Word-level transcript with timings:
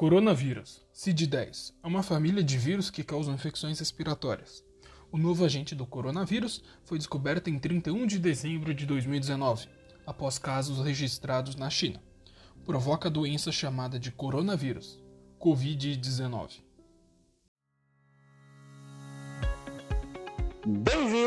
Coronavírus, 0.00 0.80
CID-10, 0.94 1.74
é 1.82 1.86
uma 1.86 2.02
família 2.02 2.42
de 2.42 2.56
vírus 2.56 2.88
que 2.88 3.04
causam 3.04 3.34
infecções 3.34 3.78
respiratórias. 3.78 4.64
O 5.12 5.18
novo 5.18 5.44
agente 5.44 5.74
do 5.74 5.84
coronavírus 5.84 6.62
foi 6.86 6.96
descoberto 6.96 7.50
em 7.50 7.58
31 7.58 8.06
de 8.06 8.18
dezembro 8.18 8.72
de 8.72 8.86
2019, 8.86 9.68
após 10.06 10.38
casos 10.38 10.82
registrados 10.82 11.54
na 11.54 11.68
China. 11.68 12.02
Provoca 12.64 13.08
a 13.08 13.12
doença 13.12 13.52
chamada 13.52 13.98
de 13.98 14.10
coronavírus, 14.10 14.98
Covid-19. 15.38 16.62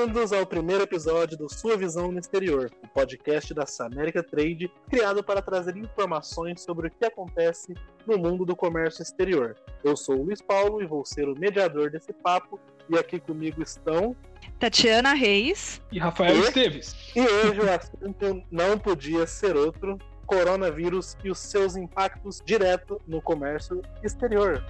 Bem-vindos 0.03 0.33
ao 0.33 0.45
primeiro 0.45 0.83
episódio 0.83 1.37
do 1.37 1.49
Sua 1.49 1.77
Visão 1.77 2.11
no 2.11 2.19
Exterior, 2.19 2.69
o 2.83 2.87
podcast 2.89 3.53
da 3.53 3.65
Samérica 3.65 4.21
Trade, 4.21 4.69
criado 4.89 5.23
para 5.23 5.41
trazer 5.41 5.77
informações 5.77 6.61
sobre 6.61 6.89
o 6.89 6.91
que 6.91 7.05
acontece 7.05 7.73
no 8.05 8.17
mundo 8.17 8.43
do 8.43 8.53
comércio 8.53 9.01
exterior. 9.01 9.55
Eu 9.81 9.95
sou 9.95 10.17
o 10.17 10.23
Luiz 10.23 10.41
Paulo 10.41 10.81
e 10.81 10.85
vou 10.85 11.05
ser 11.05 11.29
o 11.29 11.39
mediador 11.39 11.89
desse 11.89 12.11
papo, 12.11 12.59
e 12.89 12.97
aqui 12.97 13.17
comigo 13.17 13.63
estão 13.63 14.13
Tatiana 14.59 15.13
Reis 15.13 15.81
e 15.89 15.99
Rafael 15.99 16.35
E? 16.35 16.39
Esteves. 16.41 17.13
E 17.15 17.21
hoje 17.21 17.61
o 17.61 17.71
assunto 17.71 18.43
não 18.51 18.77
podia 18.77 19.25
ser 19.25 19.55
outro: 19.55 19.97
coronavírus 20.25 21.15
e 21.23 21.31
os 21.31 21.39
seus 21.39 21.77
impactos 21.77 22.41
direto 22.43 23.01
no 23.07 23.21
comércio 23.21 23.81
exterior. 24.03 24.61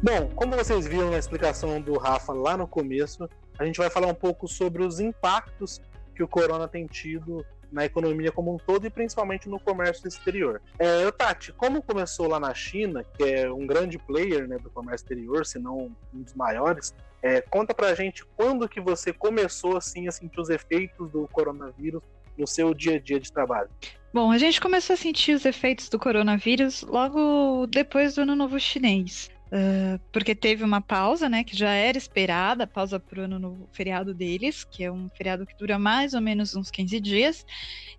Bom, 0.00 0.28
como 0.36 0.56
vocês 0.56 0.86
viram 0.86 1.10
na 1.10 1.18
explicação 1.18 1.80
do 1.80 1.98
Rafa 1.98 2.32
lá 2.32 2.56
no 2.56 2.68
começo, 2.68 3.28
a 3.58 3.64
gente 3.64 3.78
vai 3.78 3.90
falar 3.90 4.06
um 4.06 4.14
pouco 4.14 4.46
sobre 4.46 4.84
os 4.84 5.00
impactos 5.00 5.80
que 6.14 6.22
o 6.22 6.28
corona 6.28 6.68
tem 6.68 6.86
tido 6.86 7.44
na 7.72 7.84
economia 7.84 8.30
como 8.30 8.54
um 8.54 8.58
todo 8.58 8.86
e 8.86 8.90
principalmente 8.90 9.48
no 9.48 9.58
comércio 9.58 10.06
exterior. 10.06 10.62
É, 10.78 11.10
Tati, 11.10 11.52
como 11.52 11.82
começou 11.82 12.28
lá 12.28 12.38
na 12.38 12.54
China, 12.54 13.04
que 13.16 13.24
é 13.24 13.50
um 13.50 13.66
grande 13.66 13.98
player 13.98 14.46
né, 14.46 14.56
do 14.58 14.70
comércio 14.70 15.04
exterior, 15.04 15.44
se 15.44 15.58
não 15.58 15.90
um 16.14 16.22
dos 16.22 16.32
maiores, 16.32 16.94
é, 17.20 17.40
conta 17.40 17.74
pra 17.74 17.92
gente 17.92 18.24
quando 18.36 18.68
que 18.68 18.80
você 18.80 19.12
começou 19.12 19.76
assim 19.76 20.06
a 20.06 20.12
sentir 20.12 20.40
os 20.40 20.48
efeitos 20.48 21.10
do 21.10 21.26
coronavírus 21.26 22.02
no 22.36 22.46
seu 22.46 22.72
dia 22.72 22.96
a 22.96 23.00
dia 23.00 23.18
de 23.18 23.32
trabalho. 23.32 23.68
Bom, 24.14 24.30
a 24.30 24.38
gente 24.38 24.60
começou 24.60 24.94
a 24.94 24.96
sentir 24.96 25.32
os 25.32 25.44
efeitos 25.44 25.88
do 25.88 25.98
coronavírus 25.98 26.82
logo 26.82 27.66
depois 27.66 28.14
do 28.14 28.22
Ano 28.22 28.36
Novo 28.36 28.60
Chinês. 28.60 29.28
Uh, 29.48 29.98
porque 30.12 30.34
teve 30.34 30.62
uma 30.62 30.80
pausa, 30.80 31.28
né, 31.28 31.42
que 31.42 31.56
já 31.56 31.70
era 31.70 31.96
esperada, 31.96 32.64
a 32.64 32.66
pausa 32.66 33.02
o 33.16 33.20
ano 33.20 33.38
novo 33.38 33.68
feriado 33.72 34.12
deles, 34.12 34.62
que 34.64 34.84
é 34.84 34.92
um 34.92 35.08
feriado 35.08 35.46
que 35.46 35.56
dura 35.56 35.78
mais 35.78 36.12
ou 36.12 36.20
menos 36.20 36.54
uns 36.54 36.70
15 36.70 37.00
dias. 37.00 37.46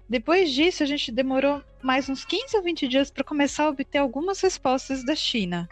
Depois 0.08 0.52
disso, 0.52 0.84
a 0.84 0.86
gente 0.86 1.12
demorou 1.12 1.64
mais 1.82 2.08
uns 2.08 2.24
15 2.24 2.58
ou 2.58 2.64
20 2.64 2.88
dias 2.88 3.12
para 3.12 3.24
começar 3.24 3.66
a 3.66 3.70
obter 3.70 3.98
algumas 3.98 4.40
respostas 4.42 5.04
da 5.04 5.16
China. 5.16 5.68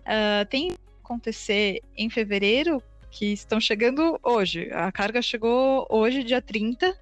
Uh, 0.00 0.46
tem 0.48 0.72
acontecer 1.08 1.80
em 1.96 2.10
fevereiro, 2.10 2.82
que 3.10 3.32
estão 3.32 3.58
chegando 3.58 4.20
hoje. 4.22 4.70
A 4.72 4.92
carga 4.92 5.22
chegou 5.22 5.86
hoje, 5.88 6.22
dia 6.22 6.42
30. 6.42 6.94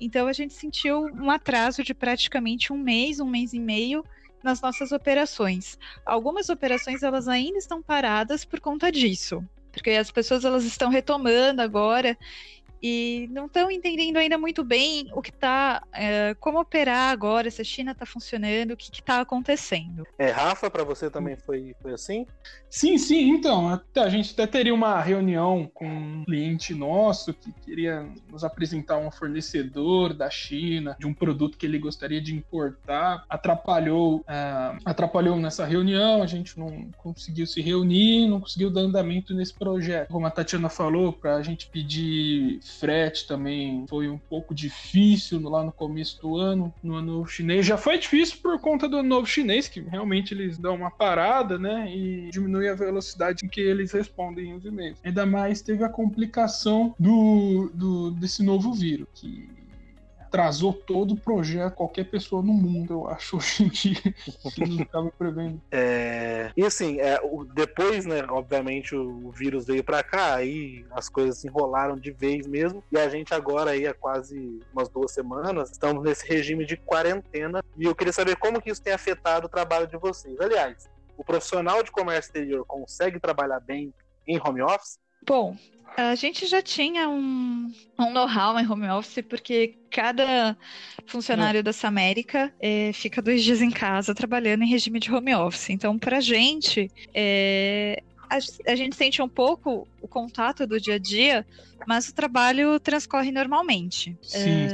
Então 0.00 0.26
a 0.26 0.32
gente 0.32 0.52
sentiu 0.52 1.04
um 1.14 1.30
atraso 1.30 1.82
de 1.82 1.94
praticamente 1.94 2.72
um 2.72 2.76
mês, 2.76 3.20
um 3.20 3.26
mês 3.26 3.52
e 3.52 3.60
meio 3.60 4.04
nas 4.46 4.60
nossas 4.60 4.92
operações. 4.92 5.76
Algumas 6.06 6.48
operações 6.48 7.02
elas 7.02 7.26
ainda 7.26 7.58
estão 7.58 7.82
paradas 7.82 8.44
por 8.44 8.60
conta 8.60 8.90
disso, 8.92 9.44
porque 9.72 9.90
as 9.90 10.10
pessoas 10.10 10.44
elas 10.44 10.64
estão 10.64 10.88
retomando 10.88 11.60
agora 11.60 12.16
e 12.86 13.26
não 13.32 13.46
estão 13.46 13.68
entendendo 13.68 14.16
ainda 14.16 14.38
muito 14.38 14.62
bem 14.62 15.10
o 15.12 15.20
que 15.20 15.30
está, 15.30 15.82
é, 15.92 16.36
como 16.38 16.60
operar 16.60 17.10
agora, 17.10 17.50
se 17.50 17.60
a 17.60 17.64
China 17.64 17.90
está 17.90 18.06
funcionando, 18.06 18.70
o 18.70 18.76
que 18.76 18.90
está 18.92 19.20
acontecendo. 19.20 20.06
É, 20.16 20.30
Rafa, 20.30 20.70
para 20.70 20.84
você 20.84 21.10
também 21.10 21.34
foi, 21.34 21.74
foi 21.82 21.92
assim? 21.92 22.24
Sim, 22.70 22.96
sim, 22.96 23.30
então, 23.30 23.68
até, 23.68 24.02
a 24.02 24.08
gente 24.08 24.32
até 24.32 24.46
teria 24.46 24.74
uma 24.74 25.00
reunião 25.00 25.68
com 25.74 25.86
um 25.86 26.24
cliente 26.24 26.74
nosso 26.74 27.34
que 27.34 27.52
queria 27.64 28.06
nos 28.30 28.44
apresentar 28.44 28.98
um 28.98 29.10
fornecedor 29.10 30.14
da 30.14 30.30
China, 30.30 30.96
de 30.98 31.06
um 31.06 31.14
produto 31.14 31.58
que 31.58 31.66
ele 31.66 31.78
gostaria 31.78 32.20
de 32.20 32.34
importar. 32.34 33.24
Atrapalhou, 33.28 34.18
uh, 34.18 34.78
atrapalhou 34.84 35.36
nessa 35.36 35.64
reunião, 35.64 36.22
a 36.22 36.26
gente 36.26 36.58
não 36.58 36.88
conseguiu 36.98 37.46
se 37.46 37.60
reunir, 37.60 38.28
não 38.28 38.40
conseguiu 38.40 38.70
dar 38.70 38.82
andamento 38.82 39.34
nesse 39.34 39.54
projeto. 39.54 40.08
Como 40.08 40.26
a 40.26 40.30
Tatiana 40.30 40.68
falou, 40.68 41.12
para 41.12 41.36
a 41.36 41.42
gente 41.42 41.68
pedir 41.68 42.58
frete 42.78 43.26
também 43.26 43.84
foi 43.88 44.08
um 44.08 44.18
pouco 44.18 44.54
difícil 44.54 45.40
lá 45.48 45.64
no 45.64 45.72
começo 45.72 46.20
do 46.20 46.36
ano, 46.36 46.72
no 46.82 46.94
ano 46.94 47.26
chinês. 47.26 47.66
Já 47.66 47.76
foi 47.76 47.98
difícil 47.98 48.38
por 48.42 48.60
conta 48.60 48.88
do 48.88 49.02
novo 49.02 49.26
chinês, 49.26 49.68
que 49.68 49.80
realmente 49.80 50.34
eles 50.34 50.58
dão 50.58 50.74
uma 50.74 50.90
parada, 50.90 51.58
né, 51.58 51.90
e 51.94 52.30
diminui 52.30 52.68
a 52.68 52.74
velocidade 52.74 53.44
em 53.44 53.48
que 53.48 53.60
eles 53.60 53.92
respondem 53.92 54.54
os 54.54 54.64
e-mails. 54.64 54.98
Ainda 55.04 55.26
mais 55.26 55.62
teve 55.62 55.84
a 55.84 55.88
complicação 55.88 56.94
do, 56.98 57.70
do 57.74 58.10
desse 58.12 58.42
novo 58.42 58.72
vírus, 58.72 59.06
que 59.14 59.48
atrasou 60.26 60.72
todo 60.72 61.14
o 61.14 61.20
projeto, 61.20 61.74
qualquer 61.74 62.04
pessoa 62.10 62.42
no 62.42 62.52
mundo, 62.52 62.92
eu 62.92 63.08
acho, 63.08 63.36
hoje 63.38 63.64
em 63.64 63.68
dia, 63.68 64.14
que 64.54 64.66
não 64.66 64.82
estava 64.82 65.10
prevendo. 65.16 65.62
É... 65.70 66.50
E 66.56 66.64
assim, 66.64 66.98
é, 67.00 67.18
o- 67.22 67.44
depois, 67.44 68.04
né, 68.04 68.24
obviamente 68.28 68.94
o, 68.94 69.28
o 69.28 69.30
vírus 69.32 69.66
veio 69.66 69.84
pra 69.84 70.02
cá, 70.02 70.34
aí 70.34 70.84
as 70.90 71.08
coisas 71.08 71.38
se 71.38 71.46
enrolaram 71.46 71.96
de 71.96 72.10
vez 72.10 72.46
mesmo, 72.46 72.82
e 72.90 72.98
a 72.98 73.08
gente 73.08 73.32
agora 73.32 73.70
aí 73.70 73.86
há 73.86 73.94
quase 73.94 74.60
umas 74.72 74.88
duas 74.88 75.12
semanas, 75.12 75.70
estamos 75.70 76.02
nesse 76.02 76.26
regime 76.26 76.66
de 76.66 76.76
quarentena, 76.76 77.62
e 77.76 77.84
eu 77.84 77.94
queria 77.94 78.12
saber 78.12 78.36
como 78.36 78.60
que 78.60 78.70
isso 78.70 78.82
tem 78.82 78.92
afetado 78.92 79.46
o 79.46 79.50
trabalho 79.50 79.86
de 79.86 79.96
vocês. 79.96 80.38
Aliás, 80.40 80.88
o 81.16 81.24
profissional 81.24 81.82
de 81.82 81.90
comércio 81.90 82.28
exterior 82.28 82.64
consegue 82.66 83.18
trabalhar 83.20 83.60
bem 83.60 83.94
em 84.26 84.40
home 84.44 84.60
office? 84.60 84.98
Bom, 85.26 85.56
a 85.96 86.14
gente 86.14 86.46
já 86.46 86.62
tinha 86.62 87.08
um, 87.08 87.70
um 87.98 88.12
know-how 88.12 88.58
em 88.58 88.70
home 88.70 88.88
office, 88.88 89.24
porque 89.28 89.74
cada 89.90 90.56
funcionário 91.06 91.62
dessa 91.62 91.88
América 91.88 92.52
eh, 92.60 92.92
fica 92.92 93.22
dois 93.22 93.42
dias 93.42 93.62
em 93.62 93.70
casa 93.70 94.14
trabalhando 94.14 94.62
em 94.62 94.68
regime 94.68 95.00
de 95.00 95.12
home 95.12 95.34
office. 95.34 95.70
Então, 95.70 95.98
para 95.98 96.18
a 96.18 96.20
gente, 96.20 96.88
eh, 97.14 97.96
a, 98.30 98.38
a 98.72 98.76
gente 98.76 98.94
sente 98.94 99.22
um 99.22 99.28
pouco 99.28 99.88
o 100.00 100.08
contato 100.08 100.66
do 100.66 100.80
dia 100.80 100.94
a 100.94 100.98
dia, 100.98 101.46
mas 101.86 102.08
o 102.08 102.14
trabalho 102.14 102.78
transcorre 102.78 103.32
normalmente. 103.32 104.16
Sim. 104.22 104.68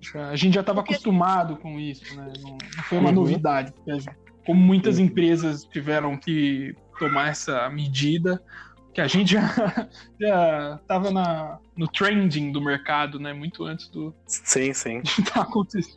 Já- 0.00 0.28
A 0.30 0.36
gente 0.36 0.54
já 0.54 0.60
estava 0.62 0.80
acostumado 0.80 1.56
com 1.58 1.78
isso, 1.78 2.14
né? 2.16 2.32
Não, 2.42 2.50
não 2.56 2.84
foi 2.84 2.98
uma 2.98 3.10
Uhum. 3.10 3.14
novidade. 3.16 3.72
Como 4.46 4.58
muitas 4.60 4.98
Uhum. 4.98 5.04
empresas 5.04 5.62
tiveram 5.64 6.16
que 6.18 6.74
tomar 6.98 7.28
essa 7.28 7.68
medida, 7.70 8.42
que 9.00 9.04
a 9.04 9.06
gente 9.06 9.32
já 9.32 9.40
já 10.20 10.78
estava 10.80 11.10
na 11.10 11.58
no 11.76 11.88
trending 11.88 12.52
do 12.52 12.60
mercado, 12.60 13.18
né? 13.18 13.32
Muito 13.32 13.64
antes 13.64 13.88
do 13.88 14.14
Sim, 14.26 14.72
sim. 14.74 15.02
tá 15.32 15.42
acontecendo. 15.42 15.96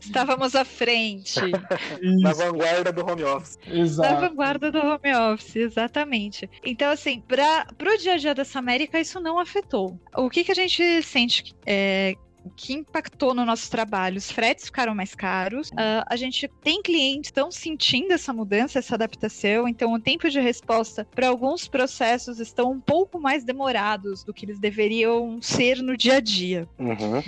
Estávamos 0.00 0.54
à 0.54 0.64
frente. 0.64 1.40
Na 2.20 2.32
vanguarda 2.34 2.92
do 2.92 3.06
home 3.06 3.24
office. 3.24 3.56
Da 3.66 3.74
exato. 3.74 4.20
vanguarda 4.20 4.70
do 4.70 4.78
home 4.78 5.16
office, 5.32 5.56
exatamente. 5.56 6.50
Então, 6.62 6.90
assim, 6.90 7.20
para 7.20 7.66
o 7.80 7.96
dia 7.96 8.14
a 8.14 8.18
dia 8.18 8.34
dessa 8.34 8.58
América, 8.58 9.00
isso 9.00 9.18
não 9.20 9.38
afetou. 9.38 9.98
O 10.14 10.28
que, 10.28 10.44
que 10.44 10.52
a 10.52 10.54
gente 10.54 11.02
sente 11.02 11.44
que- 11.44 11.54
é, 12.46 12.50
que 12.56 12.72
impactou 12.74 13.34
no 13.34 13.44
nosso 13.44 13.70
trabalho? 13.70 14.18
Os 14.18 14.30
fretes 14.30 14.66
ficaram 14.66 14.94
mais 14.94 15.14
caros. 15.14 15.70
ah, 15.76 16.04
a 16.08 16.16
gente 16.16 16.48
tem 16.62 16.82
clientes 16.82 17.30
que 17.30 17.38
estão 17.38 17.50
sentindo 17.50 18.12
essa 18.12 18.32
mudança, 18.32 18.78
essa 18.78 18.94
adaptação. 18.94 19.66
Então, 19.68 19.92
o 19.92 20.00
tempo 20.00 20.28
de 20.30 20.40
resposta 20.40 21.04
para 21.14 21.28
alguns 21.28 21.66
processos 21.68 22.40
estão 22.40 22.70
um 22.72 22.80
pouco 22.80 23.18
mais 23.20 23.44
demorados 23.44 24.22
do 24.24 24.32
que 24.32 24.44
eles 24.44 24.58
deveriam 24.58 25.40
ser 25.42 25.82
no 25.82 25.96
dia 25.96 26.16
a 26.16 26.20
dia. 26.20 26.68
Uhum. 26.78 27.22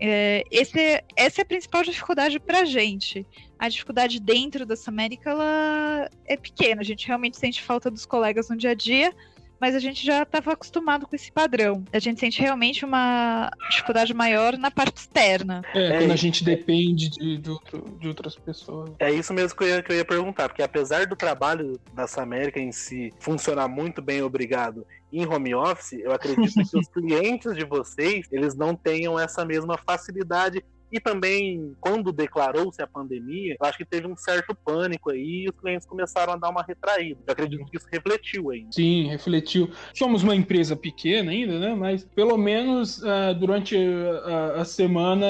É, 0.00 0.44
esse- 0.50 1.02
essa 1.16 1.40
é 1.40 1.42
a 1.42 1.46
principal 1.46 1.82
dificuldade 1.82 2.38
para 2.38 2.60
a 2.60 2.64
gente. 2.64 3.26
A 3.58 3.68
dificuldade 3.68 4.20
dentro 4.20 4.64
dessa 4.64 4.90
América 4.90 5.30
ela 5.30 6.08
é 6.26 6.36
pequena. 6.36 6.80
A 6.80 6.84
gente 6.84 7.06
realmente 7.06 7.36
sente 7.38 7.62
falta 7.62 7.90
dos 7.90 8.06
colegas 8.06 8.48
no 8.48 8.56
dia 8.56 8.70
a 8.70 8.74
dia, 8.74 9.12
mas 9.60 9.74
a 9.74 9.78
gente 9.78 10.04
já 10.04 10.22
estava 10.22 10.52
acostumado 10.52 11.06
com 11.06 11.14
esse 11.14 11.30
padrão. 11.30 11.84
A 11.92 11.98
gente 11.98 12.18
sente 12.20 12.40
realmente 12.40 12.84
uma 12.84 13.50
dificuldade 13.70 14.14
maior 14.14 14.56
na 14.56 14.70
parte 14.70 14.96
externa. 14.98 15.62
É, 15.74 15.96
É, 15.96 15.98
quando 15.98 16.12
a 16.12 16.16
gente 16.16 16.42
depende 16.44 17.10
de, 17.10 17.36
de, 17.38 17.50
outro- 17.50 17.84
de 18.00 18.08
outras 18.08 18.34
pessoas. 18.36 18.90
É 18.98 19.12
isso 19.12 19.32
mesmo 19.34 19.56
que 19.56 19.64
eu, 19.64 19.68
ia, 19.68 19.82
que 19.82 19.92
eu 19.92 19.96
ia 19.96 20.04
perguntar, 20.04 20.48
porque 20.48 20.62
apesar 20.62 21.06
do 21.06 21.14
trabalho 21.16 21.78
dessa 21.92 22.22
América 22.22 22.58
em 22.60 22.72
si 22.72 23.12
funcionar 23.18 23.68
muito 23.68 24.00
bem, 24.00 24.22
obrigado, 24.22 24.86
em 25.12 25.26
home 25.26 25.54
office, 25.54 25.92
eu 25.92 26.12
acredito 26.12 26.52
que 26.54 26.78
os 26.78 26.88
clientes 26.94 27.54
de 27.56 27.64
vocês, 27.64 28.26
eles 28.30 28.54
não 28.54 28.74
tenham 28.74 29.18
essa 29.18 29.44
mesma 29.44 29.76
facilidade 29.76 30.64
E 30.92 30.98
também, 30.98 31.74
quando 31.80 32.12
declarou-se 32.12 32.82
a 32.82 32.86
pandemia, 32.86 33.56
eu 33.60 33.66
acho 33.66 33.78
que 33.78 33.84
teve 33.84 34.06
um 34.06 34.16
certo 34.16 34.54
pânico 34.54 35.10
aí 35.10 35.44
e 35.44 35.48
os 35.48 35.58
clientes 35.58 35.86
começaram 35.86 36.32
a 36.32 36.36
dar 36.36 36.50
uma 36.50 36.62
retraída. 36.62 37.20
Eu 37.26 37.32
acredito 37.32 37.64
que 37.66 37.76
isso 37.76 37.86
refletiu 37.90 38.50
aí. 38.50 38.66
Sim, 38.70 39.06
refletiu. 39.08 39.70
Somos 39.94 40.22
uma 40.22 40.34
empresa 40.34 40.74
pequena 40.74 41.30
ainda, 41.30 41.58
né? 41.58 41.74
Mas 41.74 42.04
pelo 42.04 42.36
menos 42.36 42.98
uh, 42.98 43.34
durante 43.38 43.76
a, 43.76 44.60
a, 44.60 44.64
semana 44.64 45.26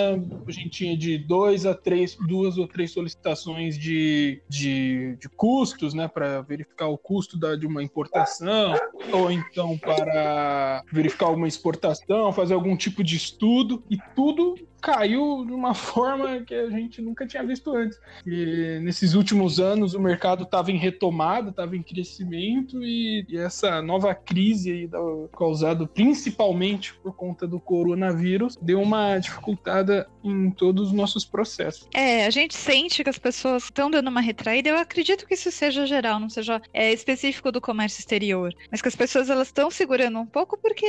a 0.46 0.50
gente 0.50 0.70
tinha 0.70 0.96
de 0.96 1.18
dois 1.18 1.66
a 1.66 1.74
três, 1.74 2.16
duas 2.26 2.56
ou 2.56 2.66
três 2.66 2.92
solicitações 2.92 3.78
de, 3.78 4.42
de, 4.48 5.16
de 5.16 5.28
custos, 5.36 5.92
né? 5.92 6.08
Para 6.08 6.40
verificar 6.42 6.88
o 6.88 6.96
custo 6.96 7.38
da, 7.38 7.54
de 7.54 7.66
uma 7.66 7.82
importação, 7.82 8.74
ou 9.12 9.30
então 9.30 9.76
para 9.78 10.82
verificar 10.90 11.28
uma 11.28 11.48
exportação, 11.48 12.32
fazer 12.32 12.54
algum 12.54 12.76
tipo 12.76 13.04
de 13.04 13.16
estudo, 13.16 13.82
e 13.90 13.98
tudo 14.14 14.54
caiu 14.80 15.44
de 15.46 15.52
uma 15.52 15.74
forma 15.74 16.40
que 16.40 16.54
a 16.54 16.70
gente 16.70 17.00
nunca 17.00 17.26
tinha 17.26 17.44
visto 17.44 17.74
antes. 17.74 17.98
E 18.26 18.80
nesses 18.82 19.14
últimos 19.14 19.60
anos 19.60 19.94
o 19.94 20.00
mercado 20.00 20.44
estava 20.44 20.70
em 20.70 20.76
retomada, 20.76 21.50
estava 21.50 21.76
em 21.76 21.82
crescimento 21.82 22.82
e, 22.82 23.24
e, 23.28 23.36
essa 23.36 23.80
nova 23.82 24.14
crise 24.14 24.70
aí, 24.70 24.90
causada 25.36 25.86
principalmente 25.86 26.94
por 26.94 27.14
conta 27.14 27.46
do 27.46 27.60
coronavírus 27.60 28.56
deu 28.60 28.80
uma 28.80 29.18
dificultada 29.18 30.08
em 30.22 30.50
todos 30.50 30.88
os 30.88 30.92
nossos 30.92 31.24
processos. 31.24 31.88
É, 31.94 32.26
a 32.26 32.30
gente 32.30 32.54
sente 32.54 33.02
que 33.02 33.10
as 33.10 33.18
pessoas 33.18 33.64
estão 33.64 33.90
dando 33.90 34.08
uma 34.08 34.20
retraída. 34.20 34.68
Eu 34.68 34.78
acredito 34.78 35.26
que 35.26 35.34
isso 35.34 35.50
seja 35.50 35.86
geral, 35.86 36.20
não 36.20 36.28
seja 36.28 36.60
é, 36.72 36.92
específico 36.92 37.50
do 37.50 37.60
comércio 37.60 38.00
exterior, 38.00 38.54
mas 38.70 38.82
que 38.82 38.88
as 38.88 38.96
pessoas 38.96 39.30
elas 39.30 39.48
estão 39.48 39.70
segurando 39.70 40.18
um 40.18 40.26
pouco 40.26 40.56
porque 40.58 40.86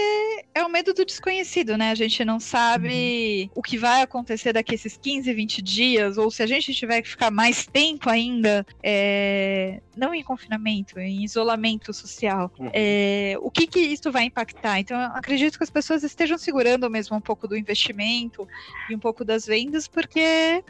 é 0.54 0.64
o 0.64 0.70
medo 0.70 0.94
do 0.94 1.06
desconhecido, 1.06 1.78
né? 1.78 1.92
A 1.92 1.96
gente 1.96 2.24
não 2.26 2.40
sabe 2.40 3.44
uhum. 3.46 3.60
o 3.60 3.62
que 3.62 3.78
vai 3.82 4.04
acontecer 4.04 4.54
daqui 4.54 4.74
a 4.74 4.76
esses 4.76 4.96
15, 4.96 5.34
20 5.34 5.62
dias, 5.62 6.18
ou 6.18 6.30
se 6.30 6.44
a 6.44 6.48
gente 6.48 6.74
tiver 6.74 7.02
que 7.02 7.10
ficar 7.10 7.32
mais 7.32 7.66
tempo 7.66 8.10
ainda, 8.10 8.66
é, 8.84 9.82
não 9.98 10.14
em 10.14 10.24
confinamento, 10.24 11.00
em 11.00 11.24
isolamento 11.24 11.92
social, 11.92 12.52
uhum. 12.60 12.70
é, 12.72 13.36
o 13.42 13.50
que, 13.50 13.66
que 13.66 13.80
isso 13.80 14.12
vai 14.12 14.26
impactar? 14.26 14.80
Então, 14.80 15.00
eu 15.00 15.08
acredito 15.08 15.58
que 15.58 15.64
as 15.64 15.70
pessoas 15.72 16.04
estejam 16.04 16.38
segurando 16.38 16.90
mesmo 16.90 17.18
um 17.18 17.22
pouco 17.22 17.48
do 17.48 17.58
investimento 17.58 18.48
e 18.88 18.96
um 18.96 19.00
pouco 19.00 19.26
das 19.26 19.48
vendas, 19.48 19.88
porque 19.88 20.64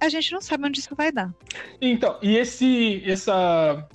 a 0.00 0.08
gente 0.08 0.32
não 0.32 0.40
sabe 0.40 0.66
onde 0.66 0.80
isso 0.80 0.94
vai 0.94 1.10
dar. 1.10 1.32
Então, 1.80 2.18
e 2.22 2.36
esse, 2.36 3.02
essa 3.06 3.88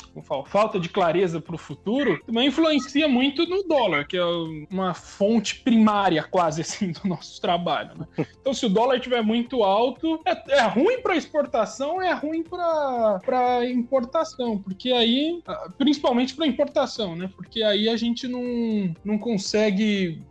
falta 0.45 0.79
de 0.79 0.89
clareza 0.89 1.39
para 1.39 1.55
o 1.55 1.57
futuro 1.57 2.21
também 2.25 2.47
influencia 2.47 3.07
muito 3.07 3.45
no 3.45 3.63
dólar, 3.63 4.07
que 4.07 4.17
é 4.17 4.25
uma 4.69 4.93
fonte 4.93 5.59
primária 5.59 6.23
quase 6.23 6.61
assim 6.61 6.91
do 6.91 7.07
nosso 7.07 7.39
trabalho. 7.39 7.91
Né? 7.97 8.25
Então, 8.41 8.53
se 8.53 8.65
o 8.65 8.69
dólar 8.69 8.97
estiver 8.97 9.21
muito 9.21 9.63
alto, 9.63 10.19
é, 10.25 10.57
é 10.57 10.61
ruim 10.63 11.01
para 11.01 11.15
exportação, 11.15 12.01
é 12.01 12.13
ruim 12.13 12.43
para 12.43 13.65
importação, 13.65 14.57
porque 14.57 14.91
aí, 14.91 15.41
principalmente 15.77 16.35
para 16.35 16.47
importação, 16.47 17.15
né? 17.15 17.29
Porque 17.35 17.61
aí 17.63 17.89
a 17.89 17.95
gente 17.95 18.27
não, 18.27 18.93
não 19.03 19.17
consegue 19.17 20.21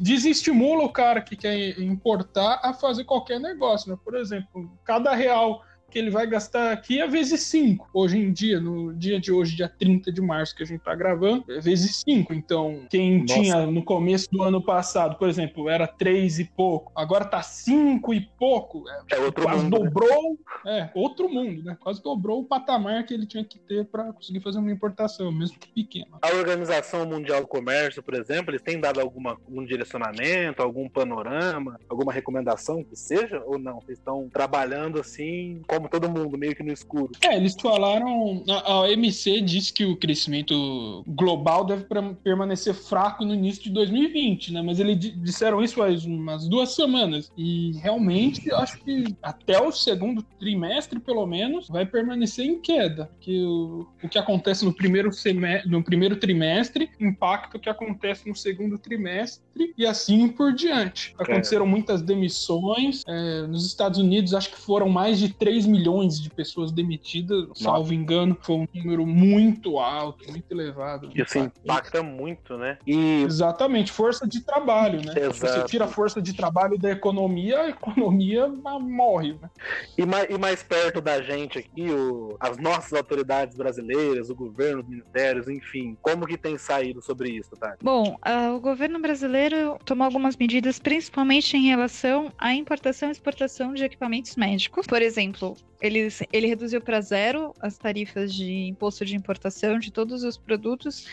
desestimula 0.00 0.84
o 0.84 0.88
cara 0.88 1.20
que 1.20 1.36
quer 1.36 1.78
importar 1.80 2.60
a 2.62 2.72
fazer 2.72 3.04
qualquer 3.04 3.40
negócio, 3.40 3.90
né? 3.90 3.98
Por 4.04 4.14
exemplo, 4.14 4.70
cada 4.84 5.14
real 5.16 5.60
que 5.92 5.98
ele 5.98 6.10
vai 6.10 6.26
gastar 6.26 6.72
aqui 6.72 7.00
é 7.00 7.06
vezes 7.06 7.42
5. 7.42 7.90
Hoje 7.92 8.18
em 8.18 8.32
dia, 8.32 8.58
no 8.58 8.94
dia 8.94 9.20
de 9.20 9.30
hoje, 9.30 9.54
dia 9.54 9.68
30 9.68 10.10
de 10.10 10.22
março, 10.22 10.56
que 10.56 10.62
a 10.62 10.66
gente 10.66 10.80
tá 10.80 10.94
gravando, 10.94 11.44
é 11.50 11.60
vezes 11.60 12.02
5. 12.06 12.32
Então, 12.32 12.86
quem 12.88 13.20
Nossa. 13.20 13.34
tinha 13.34 13.66
no 13.66 13.84
começo 13.84 14.28
do 14.30 14.42
ano 14.42 14.62
passado, 14.62 15.16
por 15.16 15.28
exemplo, 15.28 15.68
era 15.68 15.86
3 15.86 16.38
e 16.38 16.44
pouco, 16.44 16.90
agora 16.96 17.26
tá 17.26 17.42
5 17.42 18.14
e 18.14 18.20
pouco. 18.38 18.84
É, 18.88 19.16
é 19.16 19.18
outro 19.18 19.44
quase 19.44 19.64
mundo, 19.64 19.78
né? 19.78 19.84
dobrou. 19.84 20.38
Né? 20.64 20.90
É, 20.94 20.98
outro 20.98 21.28
mundo, 21.28 21.62
né? 21.62 21.76
Quase 21.78 22.02
dobrou 22.02 22.40
o 22.40 22.44
patamar 22.44 23.04
que 23.04 23.12
ele 23.12 23.26
tinha 23.26 23.44
que 23.44 23.58
ter 23.58 23.84
para 23.84 24.12
conseguir 24.12 24.40
fazer 24.40 24.58
uma 24.58 24.72
importação, 24.72 25.30
mesmo 25.30 25.58
que 25.58 25.68
pequena. 25.68 26.18
A 26.22 26.34
Organização 26.34 27.04
Mundial 27.04 27.42
do 27.42 27.46
Comércio, 27.46 28.02
por 28.02 28.14
exemplo, 28.14 28.50
eles 28.50 28.62
têm 28.62 28.80
dado 28.80 29.00
alguma, 29.00 29.32
algum 29.32 29.64
direcionamento, 29.64 30.62
algum 30.62 30.88
panorama, 30.88 31.78
alguma 31.88 32.12
recomendação 32.12 32.82
que 32.82 32.96
seja 32.96 33.42
ou 33.44 33.58
não? 33.58 33.78
Eles 33.86 33.98
estão 33.98 34.28
trabalhando 34.32 34.98
assim 34.98 35.60
como 35.66 35.81
como 35.82 35.88
todo 35.88 36.08
mundo, 36.08 36.38
meio 36.38 36.54
que 36.54 36.62
no 36.62 36.72
escuro. 36.72 37.10
É, 37.20 37.36
eles 37.36 37.56
falaram. 37.60 38.42
A, 38.48 38.80
OMC 38.82 39.40
disse 39.40 39.72
que 39.72 39.84
o 39.84 39.96
crescimento 39.96 41.04
global 41.06 41.64
deve 41.64 41.84
permanecer 42.22 42.74
fraco 42.74 43.24
no 43.24 43.34
início 43.34 43.64
de 43.64 43.70
2020, 43.70 44.52
né? 44.52 44.62
Mas 44.62 44.78
eles 44.78 44.98
disseram 44.98 45.62
isso 45.62 45.76
faz 45.76 46.04
umas 46.04 46.48
duas 46.48 46.74
semanas. 46.74 47.32
E 47.36 47.72
realmente, 47.78 48.52
acho 48.52 48.78
que 48.78 49.16
até 49.22 49.60
o 49.60 49.72
segundo 49.72 50.22
trimestre, 50.22 51.00
pelo 51.00 51.26
menos, 51.26 51.68
vai 51.68 51.86
permanecer 51.86 52.46
em 52.46 52.60
queda. 52.60 53.10
Que 53.20 53.42
o, 53.44 53.86
o 54.02 54.08
que 54.08 54.18
acontece 54.18 54.64
no 54.64 54.72
primeiro, 54.72 55.12
semestre, 55.12 55.70
no 55.70 55.82
primeiro 55.82 56.16
trimestre 56.16 56.90
impacta 57.00 57.56
o 57.56 57.60
que 57.60 57.68
acontece 57.68 58.28
no 58.28 58.36
segundo 58.36 58.78
trimestre 58.78 59.74
e 59.76 59.86
assim 59.86 60.28
por 60.28 60.52
diante. 60.52 61.14
É. 61.18 61.22
Aconteceram 61.22 61.66
é. 61.66 61.68
muitas 61.68 62.02
demissões. 62.02 63.02
É, 63.06 63.46
nos 63.46 63.66
Estados 63.66 63.98
Unidos, 63.98 64.34
acho 64.34 64.50
que 64.50 64.60
foram 64.60 64.88
mais 64.88 65.18
de 65.18 65.30
3 65.30 65.66
milhões 65.66 65.71
de 65.72 66.30
pessoas 66.30 66.72
demitidas, 66.72 67.48
Nossa. 67.48 67.64
salvo 67.64 67.92
engano, 67.92 68.36
foi 68.40 68.56
um 68.56 68.68
número 68.74 69.06
muito 69.06 69.78
alto, 69.78 70.30
muito 70.30 70.50
elevado. 70.50 71.10
Isso 71.14 71.38
impacta 71.38 72.02
muito, 72.02 72.56
né? 72.56 72.78
E... 72.86 73.22
Exatamente, 73.22 73.92
força 73.92 74.26
de 74.26 74.40
trabalho, 74.40 75.04
né? 75.04 75.14
Exato. 75.16 75.34
Você 75.34 75.64
tira 75.64 75.84
a 75.84 75.88
força 75.88 76.20
de 76.20 76.32
trabalho 76.32 76.78
da 76.78 76.90
economia, 76.90 77.60
a 77.60 77.68
economia 77.68 78.48
morre, 78.48 79.36
né? 79.40 79.50
E 79.96 80.04
mais, 80.04 80.30
e 80.30 80.38
mais 80.38 80.62
perto 80.62 81.00
da 81.00 81.20
gente 81.22 81.58
aqui, 81.58 81.90
o, 81.90 82.36
as 82.40 82.58
nossas 82.58 82.92
autoridades 82.92 83.56
brasileiras, 83.56 84.30
o 84.30 84.34
governo, 84.34 84.82
os 84.82 84.88
ministérios, 84.88 85.48
enfim, 85.48 85.96
como 86.00 86.26
que 86.26 86.36
tem 86.36 86.56
saído 86.58 87.02
sobre 87.02 87.30
isso, 87.30 87.50
tá? 87.56 87.76
Bom, 87.82 88.16
uh, 88.26 88.54
o 88.54 88.60
governo 88.60 89.00
brasileiro 89.00 89.78
tomou 89.84 90.04
algumas 90.06 90.36
medidas, 90.36 90.78
principalmente 90.78 91.56
em 91.56 91.68
relação 91.68 92.32
à 92.38 92.54
importação 92.54 93.08
e 93.08 93.12
exportação 93.12 93.72
de 93.74 93.84
equipamentos 93.84 94.36
médicos. 94.36 94.86
Por 94.86 95.02
exemplo, 95.02 95.56
eles, 95.82 96.22
ele 96.32 96.46
reduziu 96.46 96.80
para 96.80 97.00
zero 97.00 97.52
as 97.60 97.76
tarifas 97.76 98.32
de 98.32 98.68
imposto 98.68 99.04
de 99.04 99.16
importação 99.16 99.78
de 99.78 99.90
todos 99.90 100.22
os 100.22 100.38
produtos 100.38 101.06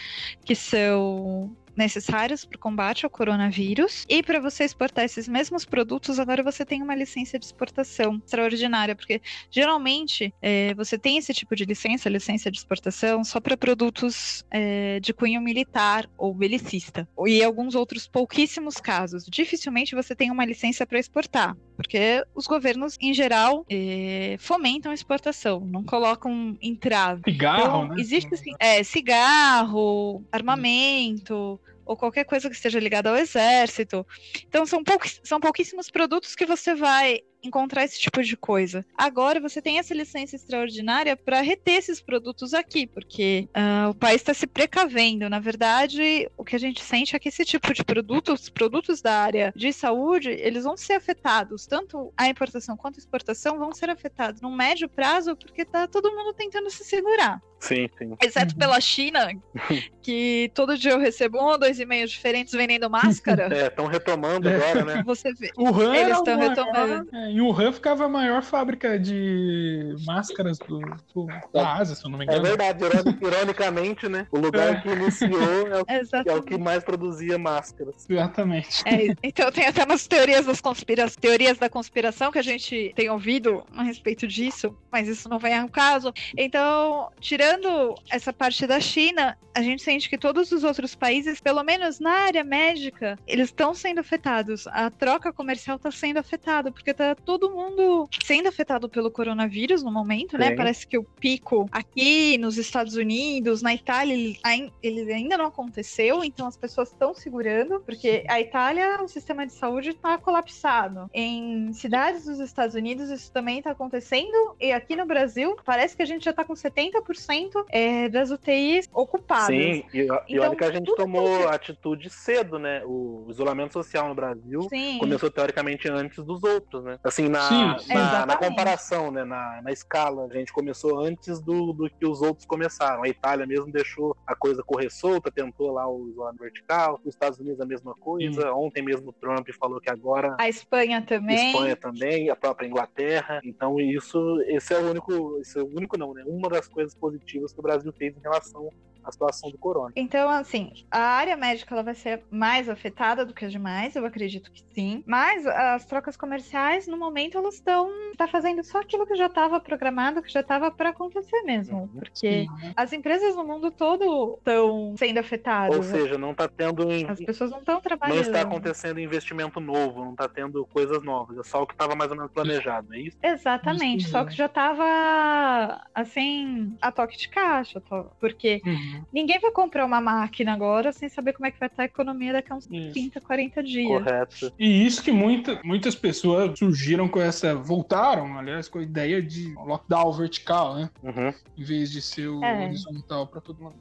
que 0.45 0.55
são 0.55 1.55
necessários 1.75 2.43
para 2.43 2.57
o 2.57 2.59
combate 2.59 3.05
ao 3.05 3.09
coronavírus. 3.09 4.05
E 4.07 4.21
para 4.21 4.39
você 4.39 4.65
exportar 4.65 5.05
esses 5.05 5.27
mesmos 5.27 5.65
produtos, 5.65 6.19
agora 6.19 6.43
você 6.43 6.65
tem 6.65 6.83
uma 6.83 6.93
licença 6.93 7.39
de 7.39 7.45
exportação 7.45 8.21
extraordinária, 8.23 8.95
porque 8.95 9.21
geralmente 9.49 10.33
é, 10.41 10.73
você 10.75 10.97
tem 10.97 11.17
esse 11.17 11.33
tipo 11.33 11.55
de 11.55 11.63
licença, 11.63 12.09
licença 12.09 12.51
de 12.51 12.57
exportação, 12.57 13.23
só 13.23 13.39
para 13.39 13.55
produtos 13.55 14.43
é, 14.51 14.99
de 14.99 15.13
cunho 15.13 15.41
militar 15.41 16.07
ou 16.17 16.33
belicista. 16.33 17.07
E 17.25 17.41
alguns 17.41 17.75
outros 17.75 18.07
pouquíssimos 18.07 18.75
casos. 18.75 19.25
Dificilmente 19.25 19.95
você 19.95 20.13
tem 20.13 20.29
uma 20.29 20.45
licença 20.45 20.85
para 20.85 20.99
exportar, 20.99 21.55
porque 21.79 22.25
os 22.35 22.45
governos, 22.45 22.97
em 22.99 23.13
geral, 23.13 23.65
é, 23.69 24.35
fomentam 24.37 24.91
a 24.91 24.93
exportação, 24.93 25.61
não 25.61 25.81
colocam 25.81 26.57
entrave. 26.61 27.21
Cigarro, 27.23 27.61
então, 27.61 27.87
né? 27.87 27.95
Existe 27.97 28.33
assim, 28.33 28.51
é, 28.59 28.83
cigarro, 28.83 30.21
armamento, 30.29 31.57
ou 31.85 31.95
qualquer 31.95 32.25
coisa 32.25 32.49
que 32.49 32.55
esteja 32.55 32.81
ligada 32.81 33.09
ao 33.09 33.15
exército. 33.15 34.05
Então 34.45 34.65
são, 34.65 34.83
são 35.23 35.39
pouquíssimos 35.39 35.89
produtos 35.89 36.35
que 36.35 36.45
você 36.45 36.75
vai 36.75 37.21
encontrar 37.43 37.83
esse 37.83 37.99
tipo 37.99 38.21
de 38.21 38.35
coisa. 38.35 38.85
Agora 38.97 39.39
você 39.39 39.61
tem 39.61 39.79
essa 39.79 39.93
licença 39.93 40.35
extraordinária 40.35 41.15
para 41.15 41.41
reter 41.41 41.75
esses 41.75 42.01
produtos 42.01 42.53
aqui, 42.53 42.85
porque 42.87 43.47
uh, 43.49 43.89
o 43.89 43.95
país 43.95 44.17
está 44.17 44.33
se 44.33 44.47
precavendo. 44.47 45.29
Na 45.29 45.39
verdade, 45.39 46.29
o 46.37 46.43
que 46.43 46.55
a 46.55 46.59
gente 46.59 46.81
sente 46.81 47.15
é 47.15 47.19
que 47.19 47.29
esse 47.29 47.45
tipo 47.45 47.73
de 47.73 47.83
produtos, 47.83 48.49
produtos 48.49 49.01
da 49.01 49.13
área 49.13 49.53
de 49.55 49.71
saúde, 49.71 50.29
eles 50.29 50.63
vão 50.63 50.75
ser 50.75 50.93
afetados, 50.93 51.65
tanto 51.65 52.13
a 52.17 52.27
importação 52.27 52.75
quanto 52.75 52.97
a 52.97 52.99
exportação 52.99 53.57
vão 53.57 53.73
ser 53.73 53.89
afetados 53.89 54.41
num 54.41 54.55
médio 54.55 54.89
prazo, 54.89 55.35
porque 55.35 55.65
tá 55.65 55.87
todo 55.87 56.13
mundo 56.15 56.33
tentando 56.33 56.69
se 56.69 56.83
segurar. 56.83 57.41
Sim, 57.59 57.89
sim. 57.97 58.15
Exceto 58.21 58.53
uhum. 58.53 58.59
pela 58.59 58.79
China, 58.79 59.29
que 60.01 60.49
todo 60.53 60.77
dia 60.77 60.91
eu 60.91 60.99
recebo 60.99 61.39
um 61.39 61.45
ou 61.45 61.57
dois 61.57 61.79
e-mails 61.79 62.09
diferentes 62.09 62.53
vendendo 62.53 62.89
máscara. 62.89 63.49
É, 63.53 63.67
estão 63.67 63.85
retomando 63.85 64.47
agora, 64.47 64.85
né? 64.85 65.03
Você 65.05 65.33
vê. 65.33 65.51
O 65.57 65.67
Han 65.67 65.95
Eles 65.95 66.17
estão 66.17 66.37
retomando. 66.37 67.09
É, 67.13 67.28
em 67.29 67.41
Wuhan 67.41 67.71
ficava 67.71 68.05
a 68.05 68.09
maior 68.09 68.41
fábrica 68.41 68.99
de 68.99 69.95
máscaras 70.05 70.57
do, 70.59 70.79
do, 71.13 71.27
da 71.53 71.75
Ásia, 71.75 71.95
se 71.95 72.05
eu 72.05 72.09
não 72.09 72.17
me 72.17 72.25
engano. 72.25 72.45
É 72.45 72.55
verdade, 72.55 72.83
ironicamente, 73.21 74.07
né? 74.07 74.27
O 74.31 74.39
lugar 74.39 74.73
é. 74.73 74.81
que 74.81 74.89
iniciou 74.89 75.67
é 75.67 75.81
o, 75.81 75.85
é 76.29 76.35
o, 76.35 76.43
que 76.43 76.57
mais 76.57 76.83
produzia 76.83 77.37
máscaras. 77.37 78.09
Exatamente. 78.09 78.83
É, 78.85 79.15
então 79.23 79.51
tem 79.51 79.67
até 79.67 79.83
umas 79.83 80.07
teorias 80.07 80.45
das 80.45 80.61
conspirações, 80.61 81.15
teorias 81.15 81.57
da 81.57 81.69
conspiração 81.69 82.31
que 82.31 82.39
a 82.39 82.43
gente 82.43 82.93
tem 82.95 83.09
ouvido 83.09 83.63
a 83.75 83.83
respeito 83.83 84.27
disso, 84.27 84.75
mas 84.91 85.07
isso 85.07 85.29
não 85.29 85.39
vem 85.39 85.55
ao 85.55 85.69
caso. 85.69 86.13
Então, 86.37 87.11
tirando 87.19 87.95
essa 88.09 88.33
parte 88.33 88.65
da 88.65 88.79
China, 88.79 89.37
a 89.53 89.61
gente 89.61 89.83
sente 89.83 90.09
que 90.09 90.17
todos 90.17 90.51
os 90.51 90.63
outros 90.63 90.95
países, 90.95 91.39
pelo 91.39 91.63
menos 91.63 91.99
na 91.99 92.11
área 92.11 92.43
médica, 92.43 93.17
eles 93.27 93.49
estão 93.49 93.73
sendo 93.73 93.99
afetados. 93.99 94.67
A 94.67 94.89
troca 94.89 95.33
comercial 95.33 95.77
está 95.77 95.91
sendo 95.91 96.17
afetada, 96.17 96.71
porque 96.71 96.93
tá 96.93 97.15
todo 97.25 97.51
mundo 97.51 98.07
sendo 98.23 98.47
afetado 98.49 98.89
pelo 98.89 99.11
coronavírus 99.11 99.83
no 99.83 99.91
momento, 99.91 100.37
né? 100.37 100.49
Sim. 100.49 100.55
Parece 100.55 100.87
que 100.87 100.97
o 100.97 101.03
pico 101.19 101.67
aqui 101.71 102.37
nos 102.37 102.57
Estados 102.57 102.95
Unidos, 102.95 103.61
na 103.61 103.73
Itália, 103.73 104.13
ele, 104.13 104.37
ain- 104.43 104.71
ele 104.81 105.11
ainda 105.11 105.37
não 105.37 105.45
aconteceu, 105.45 106.23
então 106.23 106.47
as 106.47 106.57
pessoas 106.57 106.89
estão 106.89 107.13
segurando, 107.13 107.81
porque 107.81 108.23
a 108.27 108.39
Itália, 108.39 109.01
o 109.03 109.07
sistema 109.07 109.45
de 109.45 109.53
saúde 109.53 109.89
está 109.89 110.17
colapsado. 110.17 111.07
Em 111.13 111.71
cidades 111.73 112.25
dos 112.25 112.39
Estados 112.39 112.75
Unidos, 112.75 113.09
isso 113.09 113.31
também 113.31 113.59
está 113.59 113.71
acontecendo, 113.71 114.55
e 114.59 114.71
aqui 114.71 114.95
no 114.95 115.05
Brasil, 115.05 115.55
parece 115.65 115.95
que 115.95 116.03
a 116.03 116.05
gente 116.05 116.23
já 116.25 116.31
está 116.31 116.43
com 116.43 116.53
70% 116.53 117.65
é, 117.69 118.09
das 118.09 118.31
UTIs 118.31 118.87
ocupadas. 118.93 119.47
Sim, 119.47 119.83
e, 119.93 119.97
e 119.99 120.01
Então, 120.03 120.19
olha 120.47 120.55
que 120.55 120.63
a 120.63 120.71
gente 120.71 120.85
tudo 120.85 120.95
tomou 120.97 121.47
atitude 121.49 122.09
cedo, 122.09 122.59
né? 122.59 122.81
O 122.85 123.27
isolamento 123.29 123.73
social 123.73 124.07
no 124.07 124.15
Brasil 124.15 124.61
Sim. 124.69 124.97
começou 124.99 125.29
teoricamente 125.29 125.89
antes 125.89 126.23
dos 126.23 126.43
outros, 126.43 126.83
né? 126.83 126.97
Assim, 127.09 127.27
na, 127.27 127.41
Sim, 127.41 127.79
sim. 127.79 127.93
na, 127.95 128.25
na 128.27 128.37
comparação, 128.37 129.11
né? 129.11 129.23
Na, 129.23 129.61
na 129.63 129.71
escala, 129.71 130.27
a 130.29 130.33
gente 130.33 130.53
começou 130.53 130.99
antes 130.99 131.41
do, 131.41 131.73
do 131.73 131.89
que 131.89 132.05
os 132.05 132.21
outros 132.21 132.45
começaram. 132.45 133.03
A 133.03 133.09
Itália 133.09 133.47
mesmo 133.47 133.71
deixou 133.71 134.15
a 134.27 134.35
coisa 134.35 134.61
correr 134.61 134.91
solta, 134.91 135.31
tentou 135.31 135.71
lá 135.71 135.89
o 135.89 136.07
isolamento 136.07 136.41
vertical. 136.41 136.99
Os 137.03 137.15
Estados 137.15 137.39
Unidos 137.39 137.59
a 137.59 137.65
mesma 137.65 137.95
coisa. 137.95 138.53
Ontem 138.53 138.83
mesmo 138.83 139.09
o 139.09 139.13
Trump 139.13 139.49
falou 139.59 139.81
que 139.81 139.89
agora 139.89 140.35
A 140.39 140.47
Espanha 140.47 141.01
também. 141.01 141.51
Espanha 141.51 141.75
também, 141.75 142.29
a 142.29 142.35
própria 142.35 142.67
Inglaterra. 142.67 143.41
Então, 143.43 143.79
isso, 143.79 144.39
esse 144.45 144.71
é 144.73 144.77
o 144.77 144.91
único, 144.91 145.39
esse 145.41 145.57
é 145.57 145.63
o 145.63 145.67
único 145.67 145.97
não, 145.97 146.13
né? 146.13 146.23
Uma 146.27 146.47
das 146.47 146.67
coisas 146.67 146.93
positivas 146.93 147.51
que 147.51 147.59
o 147.59 147.63
Brasil 147.63 147.91
fez 147.91 148.15
em 148.15 148.21
relação 148.21 148.69
à 149.09 149.11
situação 149.11 149.49
do 149.49 149.57
corona. 149.57 149.91
Então, 149.95 150.29
assim, 150.29 150.71
a 150.89 150.99
área 150.99 151.35
médica 151.35 151.73
ela 151.73 151.83
vai 151.83 151.95
ser 151.95 152.23
mais 152.29 152.69
afetada 152.69 153.25
do 153.25 153.33
que 153.33 153.45
as 153.45 153.51
demais, 153.51 153.95
eu 153.95 154.05
acredito 154.05 154.51
que 154.51 154.63
sim. 154.73 155.03
Mas 155.05 155.45
as 155.45 155.85
trocas 155.85 156.15
comerciais, 156.15 156.87
no 156.87 156.97
momento, 156.97 157.37
elas 157.37 157.55
estão 157.55 157.89
tá 158.17 158.27
fazendo 158.27 158.63
só 158.63 158.79
aquilo 158.79 159.05
que 159.05 159.15
já 159.15 159.27
estava 159.27 159.59
programado, 159.59 160.21
que 160.21 160.31
já 160.31 160.41
estava 160.41 160.71
para 160.71 160.89
acontecer 160.89 161.41
mesmo. 161.43 161.81
Uhum. 161.81 161.87
Porque 161.87 162.45
Sim. 162.45 162.73
as 162.75 162.93
empresas 162.93 163.35
no 163.35 163.43
mundo 163.43 163.71
todo 163.71 164.35
estão 164.37 164.95
sendo 164.97 165.19
afetadas. 165.19 165.75
Ou 165.75 165.83
seja, 165.83 166.17
não 166.17 166.31
está 166.31 166.47
tendo 166.47 166.87
as 167.07 167.19
pessoas 167.19 167.51
não 167.51 167.59
estão 167.59 167.75
não 167.75 167.81
trabalhando. 167.81 168.21
está 168.21 168.41
acontecendo 168.41 168.99
investimento 168.99 169.59
novo, 169.59 170.03
não 170.03 170.11
está 170.11 170.27
tendo 170.27 170.65
coisas 170.65 171.01
novas, 171.03 171.37
é 171.37 171.43
só 171.43 171.63
o 171.63 171.67
que 171.67 171.73
estava 171.73 171.95
mais 171.95 172.11
ou 172.11 172.17
menos 172.17 172.31
planejado, 172.31 172.93
é 172.93 172.99
isso? 172.99 173.17
Exatamente, 173.21 174.01
Isso 174.03 174.11
só 174.11 174.25
que 174.25 174.35
já 174.35 174.45
estava 174.45 175.81
assim, 175.93 176.75
a 176.81 176.91
toque 176.91 177.17
de 177.17 177.29
caixa, 177.29 177.81
porque 178.19 178.61
Uhum. 178.65 178.98
Ninguém 179.13 179.39
vai 179.39 179.51
comprar 179.51 179.85
uma 179.85 179.99
máquina 180.01 180.53
agora 180.53 180.91
sem 180.91 181.09
saber 181.09 181.33
como 181.33 181.45
é 181.47 181.51
que 181.51 181.59
vai 181.59 181.67
estar 181.67 181.83
a 181.83 181.85
economia 181.85 182.33
daqui 182.33 182.51
a 182.51 182.55
uns 182.55 182.67
Isso. 182.69 182.91
30, 182.93 183.21
40 183.21 183.63
dias. 183.63 183.87
Correto. 183.87 184.53
E 184.57 184.85
isso 184.85 185.03
que 185.03 185.11
muita, 185.11 185.59
muitas 185.63 185.95
pessoas 185.95 186.57
surgiram 186.57 187.07
com 187.07 187.19
essa. 187.21 187.55
voltaram, 187.55 188.37
aliás, 188.37 188.67
com 188.67 188.79
a 188.79 188.83
ideia 188.83 189.21
de 189.21 189.53
lockdown 189.55 190.11
vertical, 190.13 190.75
né? 190.75 190.89
Uhum. 191.03 191.33
Em 191.57 191.63
vez 191.63 191.91
de 191.91 192.01
ser 192.01 192.27
o 192.27 192.43
É. 192.43 192.65
horizontal 192.65 193.27
para 193.27 193.41
todo 193.41 193.61
mundo. 193.63 193.75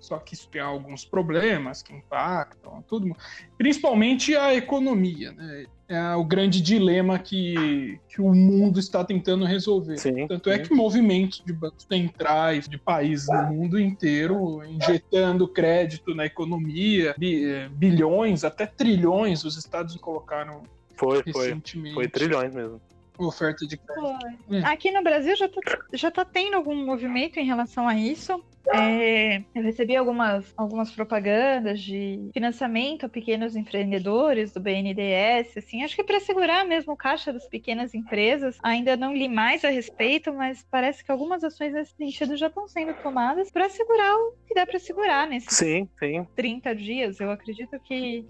Só 0.00 0.16
que 0.18 0.34
isso 0.34 0.48
tem 0.48 0.60
alguns 0.60 1.04
problemas 1.04 1.82
que 1.82 1.92
impactam 1.92 2.82
todo 2.82 3.06
mundo. 3.06 3.18
Principalmente 3.56 4.36
a 4.36 4.54
economia, 4.54 5.32
né? 5.32 5.66
É 5.88 6.14
o 6.14 6.22
grande 6.22 6.60
dilema 6.60 7.18
que, 7.18 7.98
que 8.10 8.20
o 8.20 8.34
mundo 8.34 8.78
está 8.78 9.02
tentando 9.02 9.46
resolver. 9.46 9.96
Sim. 9.96 10.26
Tanto 10.26 10.50
é 10.50 10.58
sim. 10.58 10.64
que 10.64 10.74
movimentos 10.74 11.42
de 11.46 11.50
bancos 11.52 11.86
centrais 11.90 12.68
de 12.68 12.76
países 12.76 13.26
no 13.28 13.44
mundo 13.54 13.80
inteiro 13.80 14.62
injetando 14.64 15.48
crédito 15.48 16.14
na 16.14 16.26
economia, 16.26 17.14
bi- 17.16 17.42
eh, 17.44 17.70
bilhões, 17.72 18.44
até 18.44 18.66
trilhões, 18.66 19.44
os 19.44 19.56
estados 19.56 19.96
colocaram 19.96 20.62
Foi, 20.94 21.22
foi. 21.32 21.46
recentemente 21.46 21.94
Foi 21.94 22.06
trilhões 22.06 22.54
mesmo. 22.54 22.78
oferta 23.18 23.66
de 23.66 23.78
crédito. 23.78 24.18
Foi. 24.46 24.58
É. 24.58 24.64
Aqui 24.66 24.90
no 24.90 25.02
Brasil 25.02 25.34
já 25.36 25.48
tá, 25.48 25.60
já 25.94 26.10
tá 26.10 26.22
tendo 26.24 26.54
algum 26.56 26.84
movimento 26.84 27.38
em 27.38 27.46
relação 27.46 27.88
a 27.88 27.94
isso. 27.94 28.38
É, 28.74 29.38
eu 29.54 29.62
recebi 29.62 29.96
algumas, 29.96 30.52
algumas 30.56 30.90
propagandas 30.90 31.80
de 31.80 32.30
financiamento 32.32 33.06
a 33.06 33.08
pequenos 33.08 33.56
empreendedores 33.56 34.52
do 34.52 34.60
BNDES, 34.60 35.56
assim, 35.56 35.82
acho 35.82 35.96
que 35.96 36.04
para 36.04 36.20
segurar 36.20 36.64
mesmo 36.64 36.92
o 36.92 36.96
caixa 36.96 37.32
das 37.32 37.46
pequenas 37.48 37.94
empresas. 37.94 38.56
Ainda 38.62 38.96
não 38.96 39.14
li 39.14 39.28
mais 39.28 39.64
a 39.64 39.68
respeito, 39.70 40.32
mas 40.32 40.64
parece 40.70 41.04
que 41.04 41.10
algumas 41.12 41.42
ações 41.44 41.72
nesse 41.72 41.94
sentido 41.94 42.36
já 42.36 42.48
estão 42.48 42.66
sendo 42.68 42.94
tomadas 43.02 43.50
para 43.50 43.68
segurar 43.68 44.14
o 44.16 44.34
que 44.46 44.54
dá 44.54 44.66
para 44.66 44.78
segurar 44.78 45.26
nesses 45.28 45.56
Sim, 45.56 45.88
sim. 45.98 46.26
30 46.36 46.74
dias. 46.74 47.20
Eu 47.20 47.30
acredito 47.30 47.78
que, 47.80 48.24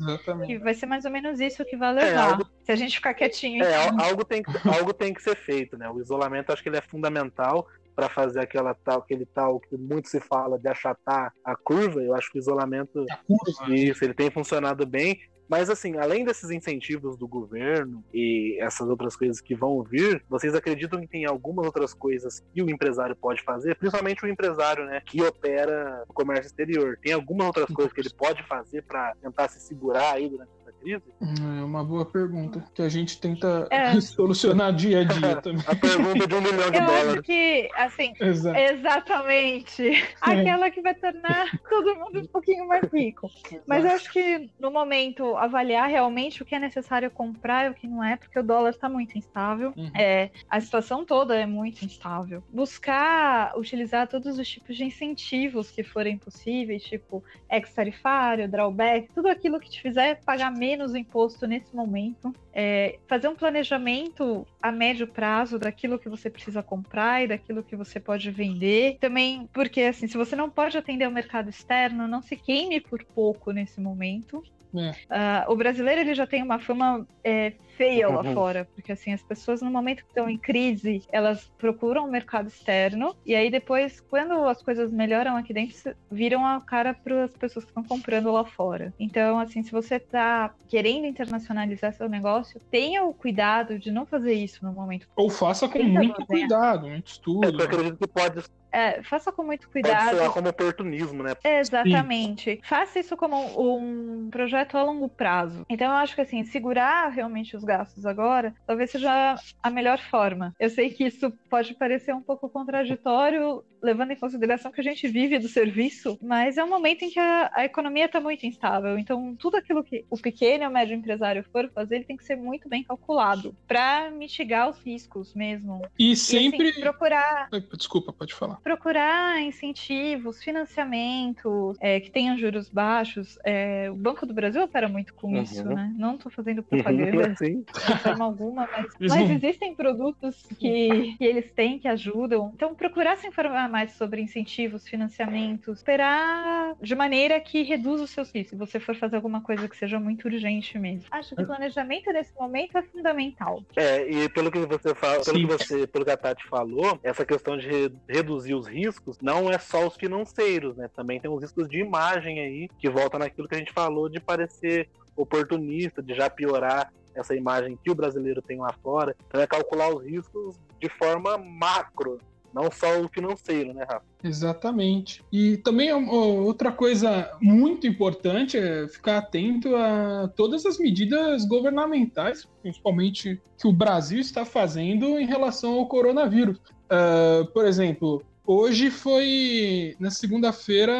que 0.47 0.59
vai 0.59 0.75
ser 0.75 0.87
mais 0.87 1.05
ou 1.05 1.11
menos 1.11 1.41
isso 1.41 1.65
que 1.65 1.77
vai 1.77 1.91
É, 1.91 2.05
levar. 2.05 2.31
algo- 2.33 2.47
Se 2.63 2.73
a 2.73 2.77
gente 2.77 2.97
ficar 2.97 3.15
quietinho. 3.15 3.65
É, 3.65 3.69
então. 3.69 3.99
al- 3.99 4.07
algo 4.09 4.25
tem, 4.25 4.43
que- 4.43 4.69
algo 4.69 4.93
tem 4.93 5.13
que 5.15 5.23
ser 5.23 5.35
feito, 5.37 5.77
né? 5.79 5.89
O 5.89 6.01
isolamento 6.01 6.53
acho 6.53 6.63
que 6.63 6.69
ele 6.69 6.77
é 6.77 6.83
fundamental 6.83 7.67
para 7.99 8.09
fazer 8.09 8.39
aquela 8.39 8.75
tal, 8.75 9.01
aquele 9.01 9.27
tal 9.27 9.59
que 9.59 9.77
muito 9.77 10.09
se 10.09 10.21
fala 10.21 10.57
de 10.57 10.69
achatar 10.69 11.35
a 11.45 11.57
curva. 11.57 12.01
Eu 12.01 12.15
acho 12.15 12.31
que 12.31 12.39
o 12.39 12.41
isolamento 12.41 13.05
A 13.11 13.17
curva. 13.17 13.75
Isso, 13.75 14.05
ele 14.05 14.15
tem 14.15 14.31
funcionado 14.31 14.87
bem. 14.87 15.19
Mas, 15.49 15.69
assim, 15.69 15.97
além 15.97 16.25
desses 16.25 16.49
incentivos 16.51 17.17
do 17.17 17.27
governo 17.27 18.05
e 18.15 18.57
essas 18.61 18.89
outras 18.89 19.17
coisas 19.17 19.41
que 19.41 19.53
vão 19.53 19.83
vir, 19.83 20.23
vocês 20.29 20.55
acreditam 20.55 21.01
que 21.01 21.09
tem 21.09 21.25
algumas 21.25 21.67
outras 21.67 21.93
coisas 21.93 22.41
que 22.55 22.63
o 22.63 22.71
empresário 22.71 23.17
pode 23.17 23.43
fazer? 23.43 23.75
Principalmente 23.75 24.25
o 24.25 24.29
empresário, 24.29 24.85
né, 24.85 25.03
que 25.05 25.21
opera 25.21 26.05
no 26.07 26.15
comércio 26.15 26.47
exterior. 26.47 26.99
Tem 27.03 27.15
algumas 27.15 27.49
outras 27.49 27.67
coisas 27.67 27.93
que 27.93 28.01
ele 28.01 28.11
pode 28.11 28.47
fazer 28.47 28.83
para 28.83 29.13
tentar 29.21 29.49
se 29.49 29.59
segurar 29.59 30.13
aí 30.13 30.29
durante 30.29 30.51
É 30.95 31.65
uma 31.65 31.85
boa 31.85 32.05
pergunta. 32.05 32.65
Que 32.75 32.83
a 32.83 32.89
gente 32.89 33.21
tenta 33.21 33.67
É. 33.71 33.93
solucionar 34.01 34.73
dia 34.73 35.01
a 35.01 35.05
dia 35.05 35.37
também. 35.43 35.63
A 35.67 35.75
pergunta 35.75 36.27
de 36.27 36.35
um 36.35 36.41
milhão 36.41 36.71
de 36.71 36.77
Eu 36.79 36.83
acho 36.85 37.03
dólares. 37.05 37.21
que, 37.27 37.69
assim, 37.77 38.13
Exato. 38.21 38.59
exatamente. 38.59 40.05
Aquela 40.21 40.71
que 40.71 40.81
vai 40.81 40.95
tornar 40.95 41.47
todo 41.69 41.95
mundo 41.97 42.21
um 42.21 42.27
pouquinho 42.27 42.67
mais 42.67 42.85
rico. 42.93 43.29
Mas 43.67 43.85
eu 43.85 43.91
acho 43.93 44.13
que 44.13 44.49
no 44.59 44.71
momento 44.71 45.37
avaliar 45.37 45.89
realmente 45.89 46.43
o 46.43 46.45
que 46.47 46.55
é 46.55 46.59
necessário 46.59 47.11
comprar 47.11 47.67
e 47.67 47.71
o 47.71 47.75
que 47.75 47.87
não 47.87 48.03
é, 48.03 48.17
porque 48.17 48.39
o 48.39 48.43
dólar 48.43 48.71
está 48.71 48.89
muito 48.89 49.17
instável. 49.17 49.73
Uhum. 49.77 49.91
É, 49.97 50.31
a 50.49 50.61
situação 50.61 51.05
toda 51.05 51.35
é 51.37 51.47
muito 51.47 51.85
instável. 51.85 52.43
Buscar 52.53 53.57
utilizar 53.59 54.07
todos 54.09 54.39
os 54.39 54.49
tipos 54.49 54.77
de 54.77 54.85
incentivos 54.85 55.71
que 55.71 55.83
forem 55.83 56.17
possíveis, 56.19 56.83
tipo 56.83 57.23
ex-tarifário, 57.51 58.49
drawback, 58.49 59.09
tudo 59.15 59.29
aquilo 59.29 59.59
que 59.61 59.69
te 59.71 59.81
fizer 59.81 60.21
pagar 60.25 60.51
menos 60.53 60.78
imposto 60.95 61.47
nesse 61.47 61.75
momento. 61.75 62.35
É, 62.53 62.99
fazer 63.07 63.29
um 63.29 63.35
planejamento 63.35 64.47
a 64.61 64.71
médio 64.71 65.07
prazo 65.07 65.59
daquilo 65.59 65.99
que 65.99 66.09
você 66.09 66.29
precisa 66.29 66.63
comprar 66.63 67.23
e 67.23 67.29
daquilo 67.29 67.63
que 67.63 67.77
você 67.77 67.99
pode 68.01 68.31
vender. 68.31 68.99
Também, 69.01 69.49
porque 69.53 69.83
assim, 69.83 70.07
se 70.07 70.17
você 70.17 70.35
não 70.35 70.51
pode 70.51 70.77
atender 70.77 71.07
o 71.07 71.13
mercado 71.13 71.49
externo, 71.49 72.09
não 72.09 72.23
se 72.23 72.37
queime 72.37 72.81
por 72.81 73.05
pouco 73.05 73.51
nesse 73.51 73.81
momento. 73.81 74.43
É. 74.77 74.93
Ah, 75.09 75.47
o 75.49 75.57
brasileiro 75.57 76.01
ele 76.03 76.15
já 76.15 76.27
tem 76.27 76.43
uma 76.43 76.59
fama 76.59 77.07
é, 77.25 77.53
feia 77.77 78.09
lá 78.09 78.23
Uhum. 78.23 78.35
fora, 78.35 78.69
porque 78.75 78.93
assim 78.93 79.13
as 79.13 79.23
pessoas 79.23 79.63
no 79.63 79.71
momento 79.71 80.03
que 80.03 80.09
estão 80.09 80.29
em 80.29 80.37
crise 80.39 81.03
elas 81.13 81.51
procuram 81.57 82.07
o 82.07 82.11
mercado 82.11 82.49
externo 82.49 83.15
e 83.25 83.35
aí 83.35 83.51
depois 83.51 84.01
quando 84.01 84.33
as 84.47 84.63
coisas 84.63 84.93
melhoram 84.93 85.37
aqui 85.37 85.55
dentro 85.55 85.95
viram 86.11 86.45
a 86.45 86.61
cara 86.61 86.93
para 86.93 87.25
as 87.25 87.33
pessoas 87.33 87.65
que 87.65 87.71
estão 87.71 87.85
comprando 87.85 88.31
lá 88.33 88.45
fora. 88.45 88.93
Então 88.99 89.39
assim 89.39 89.63
se 89.63 89.71
você 89.73 89.95
está 89.97 90.53
querendo 90.69 91.07
internacionalizar 91.07 91.93
seu 91.95 92.09
negócio 92.09 92.61
tenha 92.71 93.05
o 93.05 93.15
cuidado 93.15 93.79
de 93.79 93.91
não 93.91 94.05
fazer 94.07 94.35
isso 94.35 94.65
no 94.65 94.73
momento. 94.73 95.07
Ou 95.17 95.31
faça 95.31 95.67
com 95.69 95.79
Tenta 95.79 96.01
muito 96.01 96.17
fazer. 96.17 96.27
cuidado, 96.27 96.89
muito 96.89 97.07
É, 97.09 97.11
estudo. 97.13 97.47
eu 97.61 97.65
acredito 97.65 97.97
que 97.99 98.07
pode, 98.09 98.43
É, 98.73 99.03
faça 99.03 99.33
com 99.33 99.43
muito 99.43 99.69
pode 99.69 99.73
cuidado. 99.73 100.17
soar 100.17 100.33
como 100.33 100.49
oportunismo, 100.49 101.23
né? 101.23 101.35
Exatamente. 101.45 102.61
Faça 102.63 102.99
isso 102.99 103.17
como 103.17 103.37
um 103.59 104.29
projeto 104.31 104.77
a 104.77 104.83
longo 104.83 105.09
prazo. 105.09 105.65
Então, 105.69 105.91
eu 105.91 105.97
acho 105.97 106.15
que 106.15 106.21
assim, 106.21 106.45
segurar 106.45 107.09
realmente 107.09 107.57
os 107.57 107.65
gastos 107.65 108.05
agora 108.07 108.55
talvez 108.67 108.91
seja 108.91 109.37
a 109.63 109.71
melhor 109.71 109.99
forma. 109.99 110.55
Eu 110.59 110.71
sei 110.71 110.91
que 110.91 111.05
isso 111.05 111.31
pode 111.51 111.75
parecer 111.75 112.15
um 112.15 112.23
pouco 112.23 112.49
contraditório, 112.49 113.65
levando 113.83 114.11
em 114.13 114.17
consideração 114.17 114.71
que 114.73 114.81
a 114.81 114.85
gente 114.85 115.07
vive 115.09 115.39
do 115.39 115.49
serviço, 115.49 116.19
mas 116.23 116.57
é 116.59 116.65
um 116.65 116.69
momento 116.69 117.03
em 117.05 117.11
que 117.11 117.19
a, 117.19 117.51
a 117.55 117.65
economia 117.65 118.07
está 118.07 118.21
muito 118.21 118.45
instável. 118.47 118.99
Então, 118.99 119.35
tudo 119.37 119.57
aquilo 119.57 119.83
que 119.85 120.05
o 120.11 120.17
pequeno 120.17 120.65
e 120.65 120.67
o 120.67 120.71
médio 120.71 120.95
empresário 120.97 121.45
for 121.53 121.71
fazer, 121.75 121.97
ele 121.97 122.05
tem 122.05 122.17
que 122.17 122.25
ser 122.25 122.37
muito 122.37 122.69
bem 122.69 122.83
calculado 122.85 123.55
para 123.67 124.11
mitigar 124.11 124.69
os 124.69 124.79
riscos 124.81 125.35
mesmo. 125.35 125.81
E 125.99 126.13
E, 126.13 126.17
sempre. 126.17 126.69
assim, 126.71 126.81
procurar 126.81 127.49
Desculpa, 127.77 128.13
pode 128.13 128.35
falar. 128.35 128.57
procurar 128.63 129.41
incentivos, 129.43 130.43
financiamentos 130.43 131.77
é, 131.81 132.01
que 132.01 132.11
tenham 132.11 132.37
juros 132.39 132.69
baixos. 132.69 133.39
É, 133.45 133.91
o 133.91 133.95
Banco 133.95 134.27
do 134.27 134.35
Brasil 134.35 134.63
opera 134.63 134.89
muito 134.89 135.15
com 135.15 135.29
Uhum. 135.29 135.43
isso, 135.43 135.65
né? 135.65 135.93
Não 135.97 136.15
estou 136.15 136.33
fazendo 136.33 136.63
propaganda 136.63 137.35
Sim. 137.37 137.63
de 137.63 137.99
forma 138.03 138.25
alguma, 138.25 138.67
mas, 138.73 138.95
mas 139.01 139.31
existem 139.31 139.75
produtos 139.75 140.43
que, 140.59 141.15
que 141.19 141.25
eles 141.25 141.53
têm 141.53 141.79
que 141.79 141.87
ajudam. 141.89 142.51
Então, 142.55 142.75
procurar 142.75 143.17
se 143.17 143.27
informar 143.27 143.68
mais 143.69 143.93
sobre 143.93 144.21
incentivos, 144.21 144.89
financiamentos, 144.89 145.79
esperar 145.79 146.75
de 146.81 146.95
maneira 146.95 147.41
que 147.41 147.63
reduza 147.63 148.05
os 148.05 148.11
seus 148.11 148.31
riscos, 148.31 148.51
se 148.51 148.57
você 148.57 148.81
for 148.81 148.97
fazer 148.97 149.17
alguma 149.17 149.41
coisa 149.41 149.69
que 149.69 149.77
seja 149.77 149.99
muito 149.99 150.27
urgente 150.27 150.79
mesmo. 150.79 151.07
Acho 151.11 151.35
que 151.35 151.43
o 151.43 151.47
planejamento 151.47 152.11
nesse 152.13 152.35
momento 152.35 152.77
é 152.79 152.83
fundamental. 152.83 153.63
É, 153.77 154.11
e 154.11 154.29
pelo 154.29 154.51
que 154.51 154.59
você 154.61 154.95
fala, 154.95 155.23
pelo 155.23 155.39
que 155.39 155.47
você, 155.47 155.87
pelo 155.87 156.05
que 156.05 156.11
a 156.11 156.17
Tati 156.17 156.47
falou, 156.49 156.99
essa 157.03 157.25
questão 157.25 157.57
de 157.57 157.69
re 157.69 157.93
reduzir 158.09 158.55
os 158.55 158.67
riscos 158.67 159.19
não 159.21 159.51
é 159.51 159.59
só 159.59 159.87
os 159.87 159.97
financeiros, 159.97 160.77
né? 160.77 160.89
Também 160.95 161.21
tem 161.21 161.31
os 161.31 161.41
riscos 161.41 161.69
de 161.69 161.79
imagem 161.79 162.41
aí, 162.41 162.69
que 162.79 162.89
volta 162.89 163.19
naquilo 163.19 163.49
que 163.49 163.55
a 163.55 163.59
gente 163.59 163.73
falou 163.73 164.09
de 164.09 164.21
parecer 164.21 164.89
oportunista, 165.17 166.03
de 166.03 166.15
já 166.15 166.31
piorar 166.31 166.93
essa 167.15 167.35
imagem 167.35 167.79
que 167.83 167.91
o 167.91 167.95
brasileiro 167.95 168.41
tem 168.41 168.59
lá 168.59 168.73
fora. 168.83 169.15
Então 169.27 169.41
é 169.41 169.47
calcular 169.47 169.89
os 169.89 170.05
riscos 170.05 170.57
de 170.81 170.89
forma 170.89 171.37
macro, 171.37 172.19
não 172.53 172.71
só 172.71 173.01
o 173.01 173.09
financeiro, 173.09 173.73
né, 173.73 173.85
Rafa? 173.89 174.05
Exatamente. 174.23 175.23
E 175.33 175.57
também 175.59 175.93
outra 175.93 176.73
coisa 176.73 177.31
muito 177.41 177.87
importante 177.87 178.57
é 178.57 178.89
ficar 178.89 179.19
atento 179.19 179.75
a 179.77 180.29
todas 180.35 180.67
as 180.67 180.79
medidas 180.79 181.45
governamentais, 181.45 182.49
principalmente 182.63 183.41
que 183.59 183.69
o 183.69 183.73
Brasil 183.73 184.19
está 184.19 184.45
fazendo 184.45 185.19
em 185.19 185.27
relação 185.27 185.75
ao 185.75 185.87
coronavírus. 185.87 186.59
Uh, 186.91 187.47
por 187.53 187.67
exemplo, 187.67 188.25
Hoje 188.51 188.91
foi, 188.91 189.95
na 190.01 190.11
segunda-feira, 190.11 190.95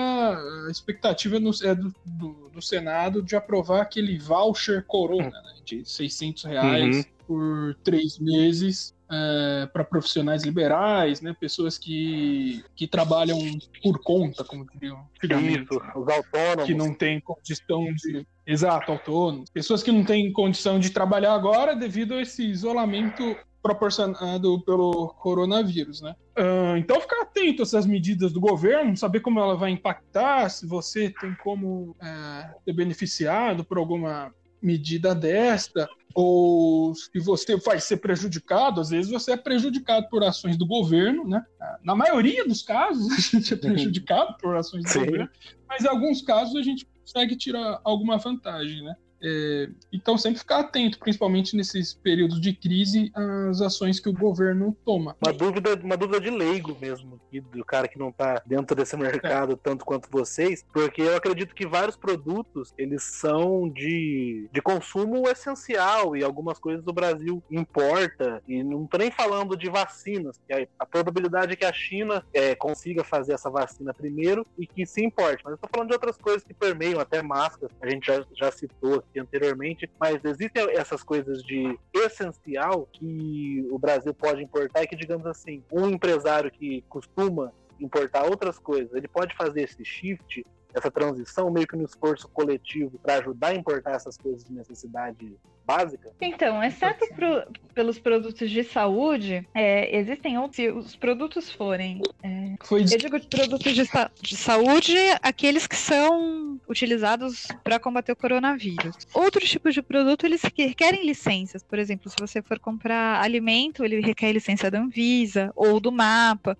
a 0.67 0.71
expectativa 0.71 1.41
no, 1.41 1.51
é 1.65 1.75
do, 1.75 1.95
do, 2.05 2.51
do, 2.53 2.61
Senado 2.61 3.23
de 3.23 3.35
aprovar 3.37 3.81
aquele 3.81 4.19
voucher 4.19 4.85
corona, 4.85 5.31
né, 5.31 5.55
de 5.65 5.83
600 5.83 6.45
reais 6.45 6.97
uhum. 6.97 7.05
por 7.27 7.75
três 7.83 8.19
meses 8.19 8.95
é, 9.11 9.67
para 9.73 9.85
profissionais 9.85 10.45
liberais, 10.45 11.21
né, 11.21 11.35
pessoas 11.39 11.79
que, 11.79 12.65
que 12.77 12.87
trabalham 12.87 13.39
por 13.83 14.01
conta, 14.03 14.45
como 14.45 14.67
diriam 14.73 15.07
antigamente. 15.17 15.63
Isso, 15.63 15.83
os 15.97 16.09
autônomos. 16.09 16.67
Que 16.67 16.75
não 16.75 16.95
têm 16.95 17.21
condição 17.21 17.85
de... 17.95 18.27
Exato, 18.47 18.93
autônomos. 18.93 19.51
Pessoas 19.51 19.83
que 19.83 19.93
não 19.93 20.05
têm 20.05 20.33
condição 20.33 20.79
de 20.79 20.91
trabalhar 20.91 21.35
agora 21.35 21.77
devido 21.77 22.15
a 22.15 22.23
esse 22.23 22.45
isolamento 22.45 23.37
proporcionado 23.63 24.61
pelo 24.65 25.09
coronavírus, 25.19 26.01
né? 26.01 26.15
Uh, 26.39 26.77
então 26.77 27.01
ficar 27.01 27.23
atento 27.23 27.63
a 27.63 27.65
essas 27.65 27.85
medidas 27.85 28.33
do 28.33 28.41
governo, 28.41 28.97
saber 28.97 29.21
como 29.21 29.41
ela 29.41 29.57
vai 29.57 29.71
impactar, 29.71 30.49
se 30.49 30.67
você 30.67 31.13
tem 31.21 31.35
como 31.43 31.91
uh, 31.91 32.63
ser 32.65 32.73
beneficiado 32.73 33.65
por 33.65 33.77
alguma 33.77 34.33
medida 34.61 35.15
desta, 35.15 35.89
ou 36.15 36.95
se 36.95 37.19
você 37.21 37.57
vai 37.57 37.81
ser 37.81 37.99
prejudicado, 37.99 38.81
às 38.81 38.91
vezes 38.91 39.11
você 39.11 39.33
é 39.33 39.37
prejudicado 39.37 40.09
por 40.09 40.25
ações 40.25 40.57
do 40.57 40.67
governo, 40.67 41.27
né? 41.27 41.45
Na 41.83 41.95
maioria 41.95 42.47
dos 42.47 42.63
casos, 42.63 43.07
a 43.13 43.39
gente 43.39 43.55
é 43.55 43.57
prejudicado 43.57 44.37
por 44.41 44.57
ações 44.57 44.85
do 44.85 44.91
Sim. 44.91 45.05
governo, 45.07 45.31
mas 45.69 45.85
em 45.85 45.89
alguns 45.89 46.23
casos 46.23 46.57
a 46.57 46.63
gente 46.63 46.87
consegue 47.01 47.37
tirar 47.37 47.81
alguma 47.85 48.19
vantagem, 48.19 48.83
né? 48.83 48.95
É, 49.23 49.69
então, 49.93 50.17
sempre 50.17 50.39
ficar 50.39 50.61
atento, 50.61 50.99
principalmente 50.99 51.57
nesses 51.57 51.95
períodos 51.95 52.41
de 52.41 52.53
crise, 52.53 53.11
às 53.15 53.61
ações 53.61 54.01
que 54.01 54.09
o 54.09 54.13
governo 54.13 54.77
toma. 54.85 55.17
Uma 55.25 55.33
dúvida, 55.33 55.75
uma 55.83 55.97
dúvida 55.97 56.21
de 56.21 56.31
leigo 56.31 56.77
mesmo, 56.81 57.21
do 57.53 57.65
cara 57.65 57.89
que 57.89 57.99
não 57.99 58.11
está 58.11 58.43
dentro 58.47 58.77
desse 58.77 58.97
mercado 58.97 59.55
é. 59.55 59.57
tanto 59.57 59.85
quanto 59.85 60.11
vocês, 60.11 60.65
porque 60.73 61.03
eu 61.03 61.17
acredito 61.17 61.55
que 61.55 61.67
vários 61.67 61.97
produtos 61.97 62.73
eles 62.77 63.03
são 63.03 63.69
de, 63.69 64.49
de 64.53 64.63
consumo 64.63 65.29
essencial 65.29 66.17
e 66.17 66.23
algumas 66.23 66.59
coisas 66.59 66.85
do 66.85 66.93
Brasil 66.93 67.43
importa. 67.51 68.43
E 68.47 68.63
não 68.63 68.85
estou 68.85 69.01
nem 69.01 69.11
falando 69.11 69.57
de 69.57 69.69
vacinas, 69.69 70.41
que 70.47 70.53
a, 70.53 70.67
a 70.79 70.87
probabilidade 70.87 71.53
é 71.53 71.57
que 71.57 71.65
a 71.65 71.73
China 71.73 72.25
é, 72.33 72.55
consiga 72.55 73.03
fazer 73.05 73.33
essa 73.33 73.51
vacina 73.51 73.93
primeiro 73.93 74.47
e 74.59 74.67
que 74.67 74.87
se 74.87 75.05
importe. 75.05 75.43
Mas 75.45 75.53
eu 75.53 75.55
estou 75.55 75.71
falando 75.73 75.89
de 75.89 75.95
outras 75.95 76.17
coisas 76.17 76.45
que 76.45 76.55
permeiam, 76.55 77.01
até 77.01 77.23
máscaras, 77.23 77.75
a 77.81 77.89
gente 77.89 78.07
já, 78.07 78.25
já 78.35 78.51
citou 78.51 79.03
anteriormente, 79.17 79.89
mas 79.99 80.25
existem 80.25 80.71
essas 80.77 81.03
coisas 81.03 81.43
de 81.43 81.79
essencial 81.95 82.89
que 82.93 83.67
o 83.71 83.79
Brasil 83.79 84.13
pode 84.13 84.43
importar 84.43 84.83
e 84.83 84.87
que, 84.87 84.97
digamos 84.97 85.27
assim, 85.27 85.63
um 85.73 85.89
empresário 85.89 86.51
que 86.51 86.83
costuma 86.89 87.53
importar 87.81 88.25
outras 88.25 88.59
coisas, 88.59 88.93
ele 88.93 89.07
pode 89.07 89.35
fazer 89.37 89.63
esse 89.63 89.85
shift 89.85 90.45
essa 90.75 90.91
transição 90.91 91.51
meio 91.51 91.67
que 91.67 91.77
no 91.77 91.85
esforço 91.85 92.29
coletivo 92.29 92.99
para 92.99 93.17
ajudar 93.17 93.49
a 93.49 93.55
importar 93.55 93.93
essas 93.93 94.17
coisas 94.17 94.45
de 94.45 94.53
necessidade 94.53 95.37
básica? 95.69 96.11
Então, 96.19 96.65
exceto 96.65 97.07
pro, 97.15 97.47
pelos 97.75 97.99
produtos 97.99 98.51
de 98.51 98.65
saúde, 98.65 99.47
é, 99.55 99.95
existem 99.99 100.39
outros. 100.39 100.57
Se 100.57 100.71
os 100.71 100.97
produtos 100.97 101.53
forem. 101.53 102.01
É, 102.23 102.55
Foi... 102.63 102.81
Eu 102.81 102.99
digo 102.99 103.21
de 103.21 103.27
produtos 103.27 103.75
de, 103.75 103.83
de, 104.23 104.37
saúde, 104.37 104.97
aqueles 105.23 105.67
que 105.67 105.77
são 105.77 106.59
utilizados 106.67 107.47
para 107.63 107.79
combater 107.79 108.13
o 108.13 108.17
coronavírus. 108.17 108.97
Outros 109.13 109.49
tipos 109.49 109.75
de 109.75 109.83
produto, 109.83 110.25
eles 110.25 110.43
requerem 110.43 111.05
licenças. 111.05 111.63
Por 111.63 111.79
exemplo, 111.79 112.11
se 112.11 112.17
você 112.19 112.41
for 112.41 112.59
comprar 112.59 113.23
alimento, 113.23 113.85
ele 113.85 114.01
requer 114.01 114.33
licença 114.33 114.71
da 114.71 114.81
Anvisa 114.81 115.53
ou 115.55 115.79
do 115.79 115.93
MAPA. 115.93 116.57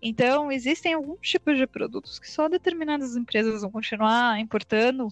Então, 0.00 0.52
existem 0.52 0.92
alguns 0.92 1.20
tipos 1.20 1.56
de 1.56 1.66
produtos 1.66 2.18
que 2.18 2.30
só 2.30 2.48
determinadas 2.48 3.16
empresas 3.16 3.41
vão 3.62 3.70
continuar 3.70 4.38
importando 4.38 5.08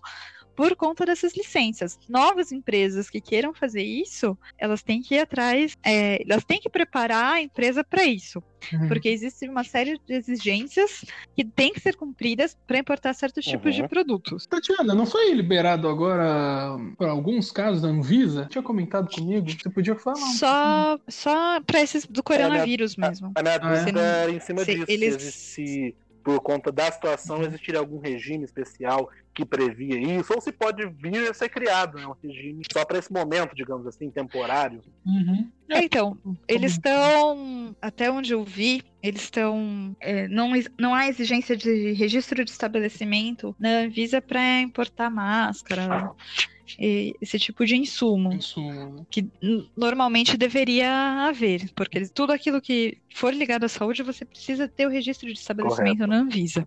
por 0.61 0.77
conta 0.77 1.07
dessas 1.07 1.35
licenças. 1.35 1.99
Novas 2.07 2.53
empresas 2.53 3.09
que 3.09 3.19
queiram 3.19 3.55
fazer 3.55 3.83
isso, 3.83 4.37
elas 4.59 4.83
têm 4.83 5.01
que 5.01 5.15
ir 5.15 5.21
atrás, 5.21 5.75
é, 5.83 6.23
elas 6.23 6.45
têm 6.45 6.61
que 6.61 6.69
preparar 6.69 7.37
a 7.37 7.41
empresa 7.41 7.83
para 7.83 8.05
isso. 8.05 8.43
Uhum. 8.71 8.89
Porque 8.89 9.09
existe 9.09 9.49
uma 9.49 9.65
série 9.65 9.99
de 10.07 10.13
exigências 10.13 11.03
que 11.35 11.47
têm 11.47 11.73
que 11.73 11.81
ser 11.81 11.97
cumpridas 11.97 12.59
para 12.67 12.79
importar 12.79 13.15
certos 13.15 13.47
uhum. 13.47 13.53
tipos 13.53 13.75
de 13.75 13.81
uhum. 13.81 13.89
produtos. 13.89 14.47
Tatiana, 14.47 14.95
não 14.95 15.07
foi 15.07 15.33
liberado 15.33 15.89
agora 15.89 16.77
para 16.99 17.11
alguns 17.11 17.51
casos 17.51 17.81
da 17.81 17.89
Anvisa? 17.89 18.47
Tinha 18.51 18.63
comentado 18.63 19.11
comigo? 19.11 19.47
Você 19.51 19.71
podia 19.71 19.97
falar? 19.97 20.17
Só, 20.17 20.99
só 21.09 21.61
para 21.63 21.81
esses 21.81 22.05
do 22.05 22.23
coronavírus 22.23 22.97
a 22.99 23.01
minha, 23.01 23.09
mesmo. 23.09 23.33
A, 23.35 23.41
a 23.41 23.43
minha 23.43 23.59
dúvida 23.59 24.01
é 24.01 24.31
em 24.31 24.41
cima 24.41 24.63
se 24.63 24.75
disso. 24.75 24.87
Eles... 24.91 25.23
Se, 25.23 25.95
por 26.31 26.41
conta 26.41 26.71
da 26.71 26.91
situação, 26.93 27.43
existiria 27.43 27.81
algum 27.81 27.99
regime 27.99 28.45
especial 28.45 29.11
que 29.35 29.45
previa 29.45 29.99
isso, 29.99 30.33
ou 30.33 30.41
se 30.41 30.53
pode 30.53 30.87
vir 30.87 31.29
a 31.29 31.35
ser 31.35 31.49
criado 31.49 31.99
né, 31.99 32.07
um 32.07 32.15
regime 32.23 32.63
só 32.73 32.85
para 32.85 32.99
esse 32.99 33.13
momento, 33.13 33.55
digamos 33.55 33.87
assim, 33.87 34.11
temporário. 34.11 34.81
Uhum. 35.05 35.51
É, 35.69 35.85
então, 35.85 36.17
eles 36.47 36.73
estão, 36.73 37.75
até 37.83 38.11
onde 38.11 38.33
eu 38.33 38.45
vi, 38.45 38.83
eles 39.03 39.23
estão. 39.23 39.97
É, 40.01 40.29
não, 40.29 40.53
não 40.79 40.95
há 40.95 41.09
exigência 41.09 41.57
de 41.57 41.93
registro 41.93 42.45
de 42.45 42.51
estabelecimento 42.51 43.55
na 43.59 43.81
Anvisa 43.81 44.21
para 44.21 44.61
importar 44.61 45.11
máscara. 45.11 46.13
Esse 46.79 47.39
tipo 47.39 47.65
de 47.65 47.77
insumo, 47.77 48.33
insumo. 48.33 49.07
que 49.11 49.29
normalmente 49.77 50.37
deveria 50.37 51.27
haver, 51.29 51.71
porque 51.75 52.07
tudo 52.09 52.33
aquilo 52.33 52.61
que 52.61 52.99
for 53.15 53.35
ligado 53.35 53.65
à 53.65 53.69
saúde 53.69 54.03
você 54.03 54.25
precisa 54.25 54.69
ter 54.69 54.87
o 54.87 54.91
registro 54.91 55.27
de 55.27 55.39
estabelecimento 55.39 55.99
Correto. 55.99 56.07
na 56.07 56.19
Anvisa. 56.19 56.67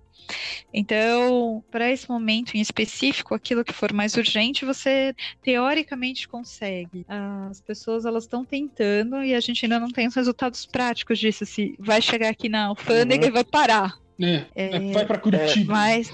Então, 0.73 1.63
para 1.69 1.91
esse 1.91 2.09
momento 2.09 2.55
em 2.55 2.61
específico, 2.61 3.35
aquilo 3.35 3.63
que 3.63 3.73
for 3.73 3.91
mais 3.93 4.15
urgente, 4.15 4.65
você 4.65 5.15
teoricamente 5.41 6.27
consegue. 6.27 7.05
As 7.49 7.61
pessoas 7.61 8.05
elas 8.05 8.23
estão 8.23 8.43
tentando 8.45 9.23
e 9.23 9.33
a 9.33 9.39
gente 9.39 9.65
ainda 9.65 9.79
não 9.79 9.89
tem 9.89 10.07
os 10.07 10.15
resultados 10.15 10.65
práticos 10.65 11.19
disso. 11.19 11.45
Se 11.45 11.75
vai 11.79 12.01
chegar 12.01 12.29
aqui 12.29 12.49
na 12.49 12.67
alfândega 12.67 13.25
uhum. 13.25 13.29
e 13.29 13.33
vai 13.33 13.43
parar. 13.43 14.02
É, 14.19 14.45
é, 14.55 14.91
vai 14.91 15.05
para 15.05 15.17
Curitiba. 15.17 15.73
Mas 15.73 16.11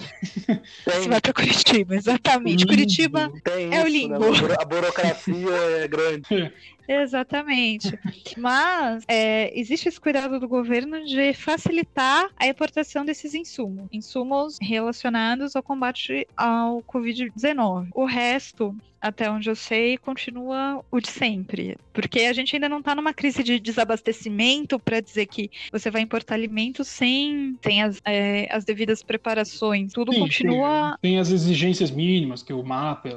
você 0.85 1.09
vai 1.09 1.19
para 1.21 1.33
Curitiba, 1.33 1.95
exatamente. 1.95 2.65
Curitiba 2.65 3.31
Tem 3.43 3.73
é 3.75 3.83
o 3.83 3.87
limbo. 3.87 4.31
Né? 4.31 4.55
A 4.59 4.65
burocracia 4.65 5.55
é 5.83 5.87
grande. 5.87 6.51
Exatamente. 6.89 7.97
Mas 8.35 9.03
é, 9.07 9.51
existe 9.57 9.87
esse 9.87 10.01
cuidado 10.01 10.39
do 10.39 10.47
governo 10.47 11.05
de 11.05 11.33
facilitar 11.33 12.29
a 12.35 12.47
importação 12.47 13.05
desses 13.05 13.35
insumos, 13.35 13.87
insumos 13.91 14.57
relacionados 14.59 15.55
ao 15.55 15.61
combate 15.61 16.27
ao 16.35 16.81
Covid-19. 16.81 17.89
O 17.93 18.05
resto 18.05 18.75
até 19.01 19.29
onde 19.29 19.49
eu 19.49 19.55
sei, 19.55 19.97
continua 19.97 20.83
o 20.91 20.99
de 20.99 21.07
sempre. 21.07 21.77
Porque 21.93 22.21
a 22.21 22.33
gente 22.33 22.55
ainda 22.55 22.67
não 22.67 22.79
está 22.79 22.93
numa 22.93 23.13
crise 23.13 23.43
de 23.43 23.59
desabastecimento 23.59 24.77
para 24.77 24.99
dizer 24.99 25.25
que 25.25 25.49
você 25.71 25.89
vai 25.89 26.01
importar 26.01 26.35
alimentos 26.35 26.87
sem, 26.87 27.57
sem 27.63 27.81
as, 27.81 28.01
é, 28.03 28.47
as 28.51 28.65
devidas 28.65 29.01
preparações. 29.01 29.93
Tudo 29.93 30.13
Sim, 30.13 30.19
continua. 30.19 30.97
Tem, 31.01 31.11
tem, 31.11 31.19
as 31.19 31.29
exigências 31.31 31.91
mínimas 31.91 32.43
que 32.43 32.51
o 32.51 32.63
mapa. 32.63 33.09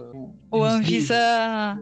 O 0.51 0.63
Anvisa 0.63 1.81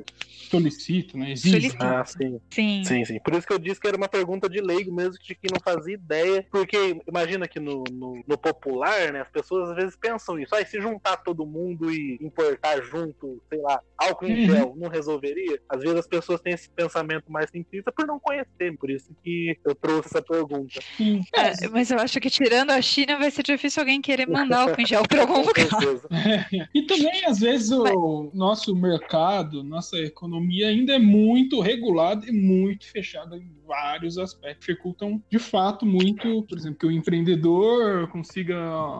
solicita, 0.50 1.16
né? 1.16 1.32
Exige. 1.32 1.72
Ah, 1.78 2.04
sim. 2.04 2.40
Sim. 2.50 2.82
Sim, 2.84 3.04
sim. 3.04 3.20
Por 3.20 3.34
isso 3.34 3.46
que 3.46 3.52
eu 3.52 3.58
disse 3.58 3.80
que 3.80 3.86
era 3.86 3.96
uma 3.96 4.08
pergunta 4.08 4.48
de 4.48 4.60
leigo 4.60 4.92
mesmo, 4.92 5.14
de 5.22 5.34
que 5.34 5.48
não 5.50 5.60
fazia 5.60 5.94
ideia. 5.94 6.44
Porque 6.50 7.00
imagina 7.08 7.46
que 7.46 7.60
no, 7.60 7.84
no, 7.90 8.22
no 8.26 8.38
popular, 8.38 9.12
né, 9.12 9.20
as 9.20 9.30
pessoas 9.30 9.70
às 9.70 9.76
vezes 9.76 9.96
pensam 10.00 10.38
isso. 10.38 10.54
Aí 10.54 10.66
se 10.66 10.80
juntar 10.80 11.16
todo 11.18 11.46
mundo 11.46 11.90
e 11.92 12.18
importar 12.20 12.82
junto, 12.82 13.40
sei 13.48 13.60
lá, 13.60 13.80
álcool 13.96 14.26
em 14.26 14.40
Uhum. 14.40 14.46
gel, 14.46 14.74
não 14.76 14.88
resolveria? 14.88 15.60
Às 15.68 15.82
vezes 15.82 15.98
as 15.98 16.06
pessoas 16.06 16.40
têm 16.40 16.54
esse 16.54 16.68
pensamento 16.74 17.30
mais 17.30 17.48
simplista 17.50 17.92
por 17.92 18.06
não 18.06 18.18
conhecer. 18.18 18.76
Por 18.78 18.90
isso 18.90 19.14
que 19.22 19.56
eu 19.64 19.74
trouxe 19.74 20.08
essa 20.08 20.22
pergunta. 20.22 20.80
Sim. 20.96 21.20
É, 21.34 21.68
mas 21.68 21.90
eu 21.90 21.98
acho 21.98 22.18
que 22.20 22.30
tirando 22.30 22.70
a 22.70 22.80
China 22.80 23.18
vai 23.18 23.30
ser 23.30 23.42
difícil 23.42 23.80
alguém 23.82 24.00
querer 24.00 24.26
mandar 24.28 24.62
álcool 24.68 24.80
em 24.80 24.86
gel 24.86 25.02
pra 25.06 25.22
algum 25.22 25.40
lugar. 25.46 25.68
certeza. 25.68 26.08
E 26.74 26.82
também, 26.86 27.24
às 27.26 27.40
vezes, 27.40 27.70
o 27.70 28.30
nosso 28.34 28.74
mercado, 28.74 29.62
nossa 29.62 29.96
economia 29.98 30.39
ainda 30.64 30.94
é 30.94 30.98
muito 30.98 31.60
regulada 31.60 32.26
e 32.28 32.32
muito 32.32 32.90
fechada 32.90 33.36
em 33.36 33.50
vários 33.66 34.18
aspectos. 34.18 34.66
Dificultam, 34.66 35.22
de 35.30 35.38
fato, 35.38 35.86
muito, 35.86 36.42
por 36.48 36.58
exemplo, 36.58 36.78
que 36.78 36.86
o 36.86 36.90
empreendedor 36.90 38.08
consiga 38.08 38.56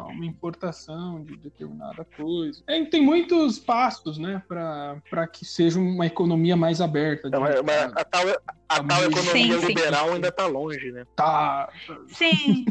uma 0.09 0.25
importação 0.27 1.25
de 1.25 1.37
determinada 1.37 2.05
coisa. 2.17 2.63
É, 2.67 2.85
tem 2.85 3.03
muitos 3.03 3.59
passos, 3.59 4.19
né, 4.19 4.43
para 4.49 5.27
que 5.33 5.45
seja 5.45 5.79
uma 5.79 6.07
economia 6.07 6.57
mais 6.57 6.81
aberta. 6.81 7.23
de 7.23 7.29
Então, 7.29 7.41
mas- 7.41 7.63
mas 7.63 7.93
a 7.97 8.05
tal, 8.05 8.23
a 8.69 8.85
tal 8.85 9.01
Sim, 9.01 9.07
economia 9.09 9.59
sim. 9.59 9.67
liberal 9.67 10.13
ainda 10.13 10.31
tá 10.31 10.47
longe, 10.47 10.93
né? 10.93 11.05
Tá, 11.17 11.69
Sim. 12.09 12.65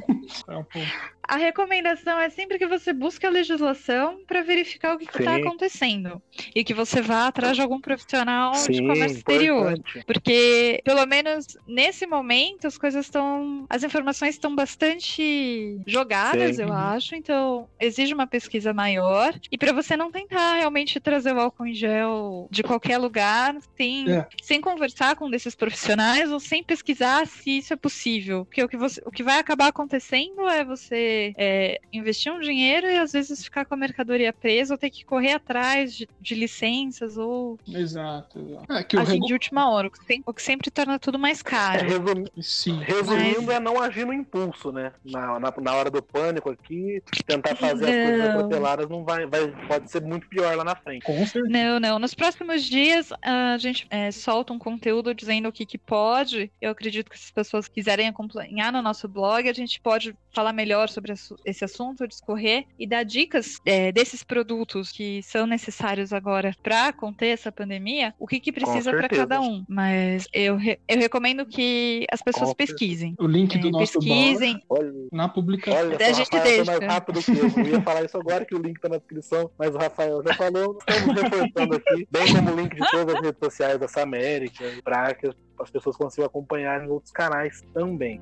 tá 0.45 0.58
um 0.60 0.63
pouco. 0.63 0.88
A 1.27 1.36
recomendação 1.36 2.19
é 2.19 2.29
sempre 2.29 2.58
que 2.58 2.65
você 2.65 2.91
busque 2.91 3.23
a 3.25 3.29
legislação 3.29 4.17
para 4.25 4.41
verificar 4.41 4.95
o 4.95 4.97
que 4.97 5.05
está 5.05 5.36
Sim. 5.36 5.41
acontecendo. 5.41 6.21
E 6.55 6.63
que 6.63 6.73
você 6.73 7.01
vá 7.01 7.27
atrás 7.27 7.55
de 7.55 7.62
algum 7.62 7.79
profissional 7.79 8.53
de 8.67 8.78
Sim, 8.78 8.88
comércio 8.88 9.17
exterior. 9.17 9.80
Porque, 10.06 10.82
pelo 10.84 11.06
menos 11.06 11.58
nesse 11.67 12.06
momento, 12.06 12.67
as 12.67 12.78
coisas 12.78 13.06
estão. 13.06 13.65
As 13.69 13.84
informações 13.84 14.36
estão 14.36 14.56
bastante 14.56 15.80
jogadas, 15.86 16.56
Sim. 16.58 16.63
eu 16.63 16.74
acho. 16.74 17.15
Então, 17.15 17.67
exige 17.80 18.13
uma 18.13 18.28
pesquisa 18.28 18.74
maior. 18.74 19.34
E 19.52 19.58
para 19.58 19.74
você 19.74 19.95
não 19.95 20.12
tentar 20.12 20.56
realmente 20.58 21.00
trazer 21.00 21.34
o 21.34 21.39
álcool 21.39 21.67
em 21.67 21.74
gel 21.74 22.48
de 22.52 22.63
qualquer 22.63 22.98
lugar, 22.98 23.56
sem, 23.78 24.10
É. 24.10 24.28
sem 24.41 24.62
conversar 24.62 25.15
com 25.15 25.26
um 25.26 25.30
desses 25.30 25.56
profissionais 25.56 26.32
ou 26.32 26.39
sem 26.39 26.63
pesquisar 26.63 27.26
se 27.28 27.58
isso 27.58 27.74
é 27.74 27.76
possível. 27.76 28.45
Porque 28.45 28.63
o 28.63 28.67
que, 28.67 28.78
você, 28.78 29.02
o 29.06 29.12
que 29.12 29.24
vai 29.24 29.38
acabar 29.39 29.67
acontecendo 29.67 30.48
é 30.48 30.63
você 30.63 31.34
é, 31.38 31.80
investir 31.91 32.32
um 32.32 32.39
dinheiro 32.39 32.88
e 32.88 32.98
às 32.98 33.12
vezes 33.12 33.43
ficar 33.43 33.65
com 33.65 33.74
a 33.74 33.78
mercadoria 33.78 34.34
presa 34.34 34.74
ou 34.74 34.78
ter 34.78 34.89
que 34.89 35.06
correr 35.06 35.34
atrás 35.34 35.95
de, 35.95 36.08
de 36.19 36.36
licenças 36.36 37.17
ou 37.17 37.60
Exato. 37.67 38.39
Exato. 38.49 38.73
É 38.73 38.83
que 38.83 38.95
o 38.97 38.99
assim, 39.01 39.13
regu... 39.13 39.25
de 39.27 39.33
última 39.33 39.69
hora, 39.69 39.88
o 39.88 39.91
que, 39.91 40.05
tem- 40.05 40.23
o 40.25 40.33
que 40.33 40.41
sempre 40.41 40.69
torna 40.71 40.97
tudo 40.99 41.17
mais 41.19 41.39
É, 41.39 41.43
caro. 41.43 41.88
resumi- 41.88 42.31
Sim. 42.41 42.79
Resumindo, 42.83 43.43
Mas- 43.43 43.55
é 43.55 43.59
não 43.59 43.81
agir 43.81 44.05
no 44.05 44.13
impulso, 44.13 44.71
né? 44.71 44.91
Na, 45.05 45.39
na, 45.39 45.53
na 45.62 45.73
hora 45.73 45.89
do 45.89 46.01
pânico 46.01 46.49
aqui, 46.49 47.01
tentar 47.25 47.55
fazer 47.55 47.85
as 47.85 48.07
coisas 48.09 48.19
Não. 48.27 48.35
atropeladas 48.38 48.89
não 48.89 49.03
vai, 49.03 49.25
vai, 49.25 49.47
pode 49.67 49.89
ser 49.91 50.01
muito 50.01 50.27
pior 50.27 50.55
lá 50.55 50.63
na 50.63 50.75
frente. 50.75 51.03
Com 51.03 51.13
certeza. 51.25 51.47
Não, 51.49 51.79
não. 51.79 51.99
Nos 51.99 52.13
próximos 52.13 52.63
dias 52.63 53.09
a 53.21 53.57
gente 53.57 53.85
é, 53.89 54.12
solta 54.12 54.53
um 54.53 54.59
conteúdo 54.59 55.13
dizendo 55.13 55.49
o 55.49 55.51
que, 55.51 55.65
que 55.65 55.77
pode. 55.77 56.51
Eu 56.62 56.71
acredito 56.71 57.09
que 57.09 57.17
se 57.17 57.25
as 57.25 57.31
pessoas 57.31 57.67
quiserem 57.67 58.07
acompanhar 58.07 58.71
no 58.71 58.81
nosso 58.81 59.07
blog, 59.07 59.47
a 59.49 59.53
gente 59.53 59.79
pode 59.81 60.15
falar 60.33 60.53
melhor 60.53 60.89
sobre 60.89 61.13
esse 61.45 61.63
assunto, 61.65 62.07
discorrer 62.07 62.65
e 62.77 62.88
dar 62.88 63.03
dicas 63.03 63.57
é, 63.65 63.91
desses 63.91 64.23
produtos 64.23 64.91
que 64.91 65.21
são 65.23 65.45
necessários 65.47 66.13
agora 66.13 66.55
para 66.62 66.93
conter 66.93 67.27
essa 67.27 67.51
pandemia, 67.51 68.13
o 68.19 68.27
que, 68.27 68.38
que 68.39 68.52
precisa 68.52 68.91
para 68.91 69.08
cada 69.10 69.41
um. 69.41 69.63
Mas 69.67 70.28
eu, 70.34 70.56
re- 70.58 70.80
eu 70.88 70.97
recomendo 70.97 71.45
que 71.45 72.06
as 72.12 72.21
pessoas 72.21 72.49
Com 72.49 72.56
pesquisem. 72.56 73.15
O 73.19 73.28
link 73.28 73.58
do 73.58 73.67
É, 73.67 73.71
nosso 73.71 73.99
blog 73.99 74.08
pesquisem. 74.10 74.62
Olha, 74.69 74.93
na 75.12 75.30
publicação. 75.30 75.80
olha 75.80 75.97
A 75.97 76.12
gente 76.12 76.25
Rafael 76.32 76.41
foi 76.43 76.52
deixa. 76.56 76.71
mais 76.71 76.93
rápido 76.93 77.23
que 77.23 77.32
eu. 77.32 77.49
Eu 77.65 77.67
ia 77.73 77.82
falar 77.82 78.04
isso 78.04 78.17
agora 78.17 78.45
que 78.45 78.56
o 78.56 78.60
link 78.62 78.80
tá 78.80 78.89
na 78.89 78.97
descrição, 78.97 79.49
mas 79.58 79.73
o 79.73 79.78
Rafael 79.78 80.21
já 80.25 80.34
falou, 80.36 80.78
estamos 80.88 81.21
reforçando 81.21 81.75
aqui, 81.75 82.08
bem 82.12 82.34
como 82.36 82.52
o 82.52 82.56
link 82.56 82.75
de 82.75 82.91
todas 82.91 83.15
as 83.15 83.21
redes 83.21 83.39
sociais 83.43 83.80
dessa 83.80 84.02
América, 84.02 84.63
para 84.84 85.13
que 85.13 85.28
as 85.60 85.69
pessoas 85.69 85.95
consigam 85.97 86.25
acompanhar 86.25 86.84
em 86.84 86.89
outros 86.89 87.12
canais 87.12 87.63
também. 87.73 88.21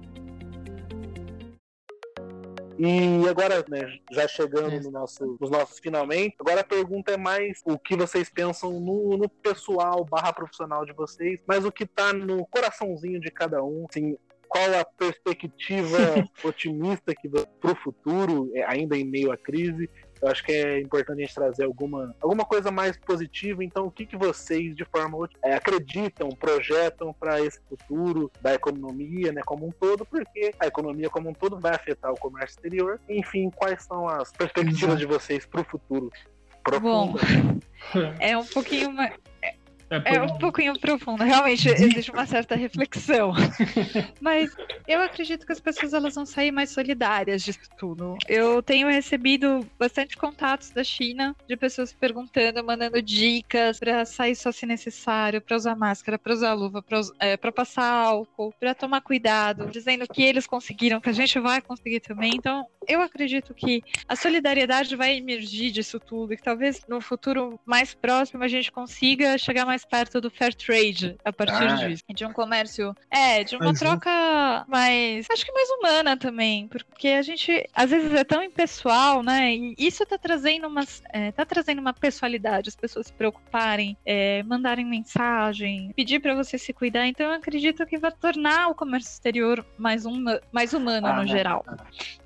E 2.77 3.27
agora, 3.27 3.65
né, 3.67 3.97
já 4.11 4.27
chegando 4.27 4.75
É. 4.75 4.79
no 4.79 4.91
nosso, 4.91 5.37
nos 5.39 5.49
nossos 5.49 5.79
finalmente, 5.79 6.35
agora 6.39 6.61
a 6.61 6.63
pergunta 6.63 7.11
é 7.11 7.17
mais 7.17 7.61
o 7.65 7.77
que 7.77 7.95
vocês 7.95 8.29
pensam 8.29 8.79
no, 8.79 9.17
no 9.17 9.27
pessoal 9.29 10.05
barra 10.05 10.31
profissional 10.31 10.85
de 10.85 10.93
vocês, 10.93 11.41
mas 11.47 11.65
o 11.65 11.71
que 11.71 11.85
tá 11.85 12.13
no 12.13 12.45
coraçãozinho 12.45 13.19
de 13.19 13.31
cada 13.31 13.63
um, 13.63 13.85
assim, 13.89 14.17
qual 14.47 14.73
a 14.79 14.85
perspectiva 14.85 15.97
otimista 16.43 17.13
que 17.13 17.27
para 17.29 17.71
o 17.71 17.75
futuro, 17.75 18.49
é, 18.53 18.63
ainda 18.65 18.95
em 18.97 19.03
meio 19.03 19.31
à 19.31 19.37
crise. 19.37 19.89
Eu 20.21 20.29
acho 20.29 20.43
que 20.43 20.51
é 20.51 20.79
importante 20.79 21.19
a 21.19 21.25
gente 21.25 21.35
trazer 21.35 21.63
alguma, 21.65 22.15
alguma 22.21 22.45
coisa 22.45 22.71
mais 22.71 22.97
positiva. 22.97 23.63
Então, 23.63 23.85
o 23.85 23.91
que, 23.91 24.05
que 24.05 24.17
vocês, 24.17 24.75
de 24.75 24.85
forma 24.85 25.29
é, 25.43 25.53
acreditam, 25.53 26.29
projetam 26.29 27.13
para 27.13 27.41
esse 27.41 27.59
futuro 27.67 28.31
da 28.41 28.53
economia, 28.53 29.31
né, 29.31 29.41
como 29.45 29.67
um 29.67 29.71
todo? 29.71 30.05
Porque 30.05 30.53
a 30.59 30.67
economia 30.67 31.09
como 31.09 31.29
um 31.29 31.33
todo 31.33 31.59
vai 31.59 31.75
afetar 31.75 32.11
o 32.11 32.17
comércio 32.17 32.55
exterior. 32.55 32.99
Enfim, 33.07 33.49
quais 33.49 33.83
são 33.83 34.07
as 34.07 34.31
perspectivas 34.31 34.81
Exato. 34.81 34.97
de 34.97 35.05
vocês 35.05 35.45
para 35.45 35.61
o 35.61 35.63
futuro? 35.63 36.11
Bom, 36.81 37.13
Profunda. 37.13 37.57
É 38.19 38.37
um 38.37 38.45
pouquinho 38.45 38.91
uma- 39.89 40.03
É, 40.05 40.15
É 40.15 40.21
um 40.21 40.37
pouquinho 40.37 40.77
profundo, 40.79 41.23
realmente 41.23 41.67
existe 42.05 42.11
uma 42.11 42.25
certa 42.25 42.55
reflexão. 42.55 43.33
Mas 44.21 44.51
eu 44.87 45.01
acredito 45.01 45.45
que 45.45 45.51
as 45.53 45.59
pessoas 45.59 45.93
elas 45.93 46.15
vão 46.15 46.25
sair 46.25 46.51
mais 46.51 46.69
solidárias 46.71 47.43
disso 47.43 47.59
tudo. 47.77 48.17
Eu 48.27 48.61
tenho 48.61 48.87
recebido 48.89 49.67
bastante 49.79 50.17
contatos 50.17 50.71
da 50.71 50.83
China 50.83 51.35
de 51.47 51.55
pessoas 51.55 51.93
perguntando, 51.93 52.63
mandando 52.63 53.01
dicas 53.01 53.79
para 53.79 54.05
sair 54.05 54.35
só 54.35 54.51
se 54.51 54.65
necessário, 54.65 55.41
para 55.41 55.55
usar 55.55 55.75
máscara, 55.75 56.17
para 56.19 56.33
usar 56.33 56.53
luva, 56.53 56.81
para 56.81 57.51
passar 57.51 57.85
álcool, 57.89 58.53
para 58.59 58.73
tomar 58.75 59.01
cuidado, 59.01 59.67
dizendo 59.71 60.05
que 60.07 60.21
eles 60.23 60.45
conseguiram, 60.47 60.99
que 60.99 61.09
a 61.09 61.13
gente 61.13 61.39
vai 61.39 61.61
conseguir 61.61 61.99
também. 61.99 62.31
Então, 62.35 62.65
eu 62.87 63.01
acredito 63.01 63.53
que 63.53 63.83
a 64.07 64.15
solidariedade 64.15 64.95
vai 64.95 65.17
emergir 65.17 65.71
disso 65.71 65.99
tudo 65.99 66.33
e 66.33 66.37
que 66.37 66.43
talvez 66.43 66.81
no 66.87 67.01
futuro 67.01 67.59
mais 67.65 67.93
próximo 67.93 68.43
a 68.43 68.47
gente 68.47 68.71
consiga 68.71 69.37
chegar 69.37 69.65
mais 69.65 69.83
perto 69.85 70.21
do 70.21 70.29
fair 70.29 70.53
trade 70.53 71.15
a 71.23 71.31
partir 71.33 71.63
Ah, 71.63 71.81
é. 71.83 71.87
disso. 71.89 72.03
De 72.09 72.25
um 72.25 72.33
comércio. 72.33 72.95
É, 73.11 73.43
de 73.43 73.55
uma 73.55 73.65
Mas, 73.67 73.79
troca 73.79 74.65
mais. 74.67 75.25
Acho 75.29 75.45
que 75.45 75.51
mais 75.51 75.69
humana 75.71 76.17
também. 76.17 76.67
Porque 76.67 77.09
a 77.09 77.21
gente, 77.21 77.67
às 77.73 77.89
vezes, 77.89 78.13
é 78.13 78.23
tão 78.23 78.41
impessoal, 78.43 79.21
né? 79.23 79.53
E 79.53 79.75
isso 79.77 80.05
tá 80.05 80.17
trazendo 80.17 80.67
umas. 80.67 81.01
é, 81.11 81.31
tá 81.31 81.45
trazendo 81.45 81.79
uma 81.79 81.93
pessoalidade, 81.93 82.69
as 82.69 82.75
pessoas 82.75 83.07
se 83.07 83.13
preocuparem, 83.13 83.97
é, 84.05 84.43
mandarem 84.43 84.85
mensagem, 84.85 85.91
pedir 85.95 86.19
pra 86.19 86.33
você 86.35 86.57
se 86.57 86.73
cuidar. 86.73 87.07
Então 87.07 87.25
eu 87.27 87.33
acredito 87.33 87.85
que 87.85 87.97
vai 87.97 88.11
tornar 88.11 88.67
o 88.69 88.75
comércio 88.75 89.11
exterior 89.11 89.65
mais, 89.77 90.05
uma, 90.05 90.39
mais 90.51 90.73
humano 90.73 91.07
Ah, 91.07 91.13
no 91.21 91.27
geral. 91.27 91.63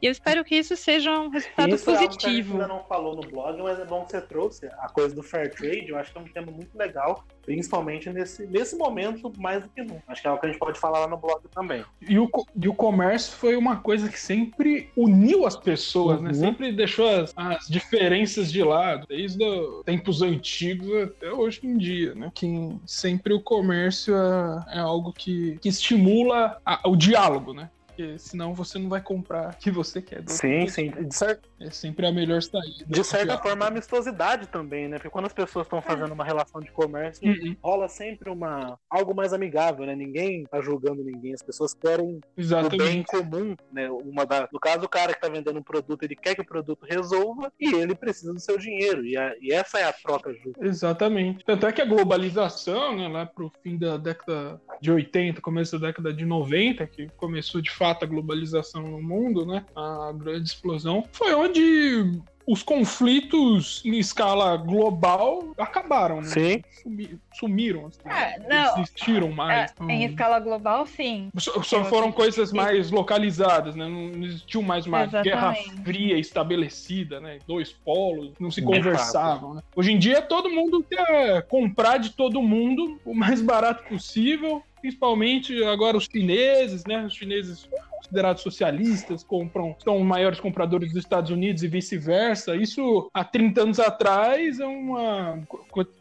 E 0.02 0.06
eu 0.06 0.12
espero 0.12 0.44
que 0.44 0.51
isso 0.56 0.76
seja 0.76 1.12
um 1.20 1.30
resultado 1.30 1.70
Isso 1.76 1.90
é 1.90 1.94
algo 1.94 2.00
que 2.00 2.06
a 2.06 2.12
gente 2.12 2.22
positivo. 2.24 2.54
ainda 2.54 2.68
não 2.68 2.84
falou 2.84 3.16
no 3.16 3.22
blog, 3.22 3.62
mas 3.62 3.80
é 3.80 3.86
bom 3.86 4.04
que 4.06 4.12
você 4.12 4.22
trouxe 4.22 4.66
a 4.68 4.90
coisa 4.90 5.14
do 5.16 5.24
fair 5.24 5.54
trade. 5.54 5.90
Eu 5.90 5.98
acho 5.98 6.12
que 6.12 6.18
é 6.18 6.22
um 6.22 6.26
tema 6.26 6.52
muito 6.52 6.78
legal, 6.78 7.24
principalmente 7.46 8.10
nesse, 8.10 8.46
nesse 8.48 8.76
momento, 8.78 9.32
mais 9.38 9.64
do 9.64 9.70
que 9.70 9.82
nunca. 9.82 10.04
Acho 10.08 10.22
que 10.22 10.28
é 10.28 10.30
algo 10.30 10.40
que 10.42 10.48
a 10.48 10.50
gente 10.52 10.60
pode 10.60 10.80
falar 10.80 11.00
lá 11.00 11.08
no 11.08 11.18
blog 11.18 11.42
também. 11.54 11.84
E 12.02 12.18
o, 12.20 12.30
e 12.56 12.68
o 12.68 12.74
comércio 12.74 13.34
foi 13.38 13.56
uma 13.56 13.78
coisa 13.78 14.10
que 14.10 14.20
sempre 14.20 14.90
uniu 14.96 15.46
as 15.46 15.56
pessoas, 15.56 16.22
né? 16.22 16.30
Uhum. 16.30 16.34
Sempre 16.36 16.72
deixou 16.72 17.08
as, 17.08 17.34
as 17.36 17.68
diferenças 17.68 18.52
de 18.52 18.64
lado, 18.64 19.06
desde 19.08 19.44
os 19.44 19.84
tempos 19.84 20.22
antigos 20.22 20.92
até 21.04 21.32
hoje 21.32 21.60
em 21.64 21.78
dia, 21.78 22.14
né? 22.16 22.32
Que 22.34 22.48
sempre 22.86 23.34
o 23.34 23.42
comércio 23.42 24.14
é, 24.16 24.78
é 24.78 24.80
algo 24.80 25.14
que, 25.14 25.58
que 25.62 25.70
estimula 25.70 26.58
a- 26.66 26.82
o 26.86 26.96
diálogo, 26.96 27.54
né? 27.54 27.70
Porque 27.96 28.18
senão 28.18 28.54
você 28.54 28.80
não 28.80 28.88
vai 28.90 29.02
comprar 29.02 29.54
o 29.54 29.58
que 29.58 29.70
você 29.70 30.02
quer. 30.02 30.24
Sim, 30.28 30.66
sim. 30.68 30.90
De, 30.92 31.14
cer- 31.14 31.40
É 31.60 31.70
sempre 31.70 32.06
a 32.08 32.12
melhor 32.12 32.42
saída. 32.42 32.86
de 32.88 33.04
certa 33.04 33.38
forma, 33.38 33.66
a 33.66 33.68
amistosidade 33.68 34.48
também, 34.48 34.88
né? 34.88 34.98
Porque 34.98 35.10
quando 35.10 35.26
as 35.26 35.34
pessoas 35.34 35.66
estão 35.66 35.82
fazendo 35.82 36.14
uma 36.14 36.24
relação 36.24 36.62
de 36.62 36.72
comércio, 36.72 37.28
Uhum, 37.28 37.56
rola 37.62 37.88
sempre 37.90 38.30
uma 38.30 38.80
algo 38.90 39.14
mais 39.14 39.34
amigável, 39.34 39.86
né? 39.86 39.96
Ninguém 39.96 40.46
tá 40.46 40.62
julgando 40.62 41.04
ninguém. 41.04 41.34
As 41.34 41.42
pessoas 41.44 41.74
querem 41.74 42.06
o 42.08 42.20
bem 42.20 42.22
Exatamente. 42.38 43.06
comum, 43.08 43.56
né? 43.72 43.90
Uma 43.90 44.26
da, 44.26 44.48
no 44.52 44.60
caso, 44.60 44.86
o 44.86 44.90
cara 44.90 45.14
que 45.14 45.20
tá 45.22 45.28
vendendo 45.30 45.60
um 45.60 45.64
produto, 45.64 46.04
ele 46.04 46.16
quer 46.16 46.34
que 46.34 46.42
o 46.42 46.46
produto 46.46 46.86
resolva 46.90 47.52
e 47.60 47.74
ele 47.76 47.94
precisa 47.94 48.34
do 48.34 48.40
seu 48.40 48.58
dinheiro. 48.58 49.06
E, 49.06 49.18
a- 49.18 49.36
e 49.42 49.52
essa 49.52 49.80
é 49.80 49.84
a 49.84 49.94
troca 49.94 50.34
justa. 50.34 50.66
Exatamente. 50.66 51.44
Tanto 51.44 51.68
é 51.68 51.72
que 51.74 51.82
a 51.82 51.86
globalização, 51.86 52.96
né, 52.96 53.08
lá 53.08 53.26
pro 53.26 53.52
fim 53.62 53.78
da 53.78 53.98
década 53.98 54.60
de 54.82 54.92
80, 54.92 55.42
começo 55.42 55.78
da 55.78 55.88
década 55.88 56.14
de 56.14 56.26
90, 56.26 56.88
que 56.88 57.08
começou 57.18 57.62
de 57.62 57.70
fato 57.72 57.91
a 58.04 58.08
globalização 58.08 58.82
no 58.84 59.02
mundo, 59.02 59.46
né, 59.46 59.66
a 59.76 60.12
grande 60.14 60.48
explosão, 60.50 61.04
foi 61.12 61.34
onde 61.34 62.22
os 62.48 62.64
conflitos 62.64 63.82
em 63.86 63.98
escala 64.00 64.58
global 64.58 65.54
acabaram, 65.58 66.18
né? 66.18 66.24
Sim. 66.28 66.64
Sumi- 66.82 67.20
Sumiram, 67.32 67.86
assim, 67.86 68.00
É, 68.10 68.40
não 68.40 68.50
não. 68.50 68.74
existiram 68.82 69.32
mais. 69.32 69.72
É, 69.80 69.84
em 69.94 70.04
escala 70.06 70.40
global, 70.40 70.86
sim. 70.88 71.30
Só, 71.38 71.62
só 71.62 71.86
foram 71.86 72.12
coisas 72.12 72.52
mais 72.52 72.90
localizadas, 72.92 73.76
né? 73.76 73.88
Não 73.88 74.24
existiu 74.26 74.62
mais 74.64 74.86
uma 74.88 75.06
guerra 75.06 75.52
Exatamente. 75.52 75.84
fria 75.84 76.18
estabelecida, 76.18 77.20
né? 77.20 77.40
Dois 77.48 77.72
polos, 77.72 78.34
não 78.40 78.50
se 78.52 78.62
conversavam, 78.62 79.54
né? 79.54 79.62
Hoje 79.76 79.92
em 79.92 80.00
dia 80.00 80.22
todo 80.22 80.50
mundo 80.50 80.84
quer 80.90 81.44
comprar 81.48 81.98
de 81.98 82.10
todo 82.16 82.42
mundo 82.42 83.00
o 83.06 83.14
mais 83.14 83.42
barato 83.42 83.84
possível, 83.88 84.62
principalmente 84.82 85.64
agora 85.64 85.96
os 85.96 86.06
chineses, 86.12 86.84
né? 86.86 87.06
Os 87.06 87.14
chineses 87.14 87.68
considerados 88.12 88.44
socialistas 88.44 89.24
compram, 89.24 89.76
são 89.82 89.98
os 89.98 90.06
maiores 90.06 90.40
compradores 90.40 90.90
dos 90.92 91.04
Estados 91.04 91.32
Unidos 91.32 91.64
e 91.64 91.68
vice-versa. 91.68 92.56
Isso 92.56 93.10
há 93.14 93.24
30 93.24 93.62
anos 93.62 93.80
atrás 93.80 94.60
é 94.60 94.66
uma 94.66 95.40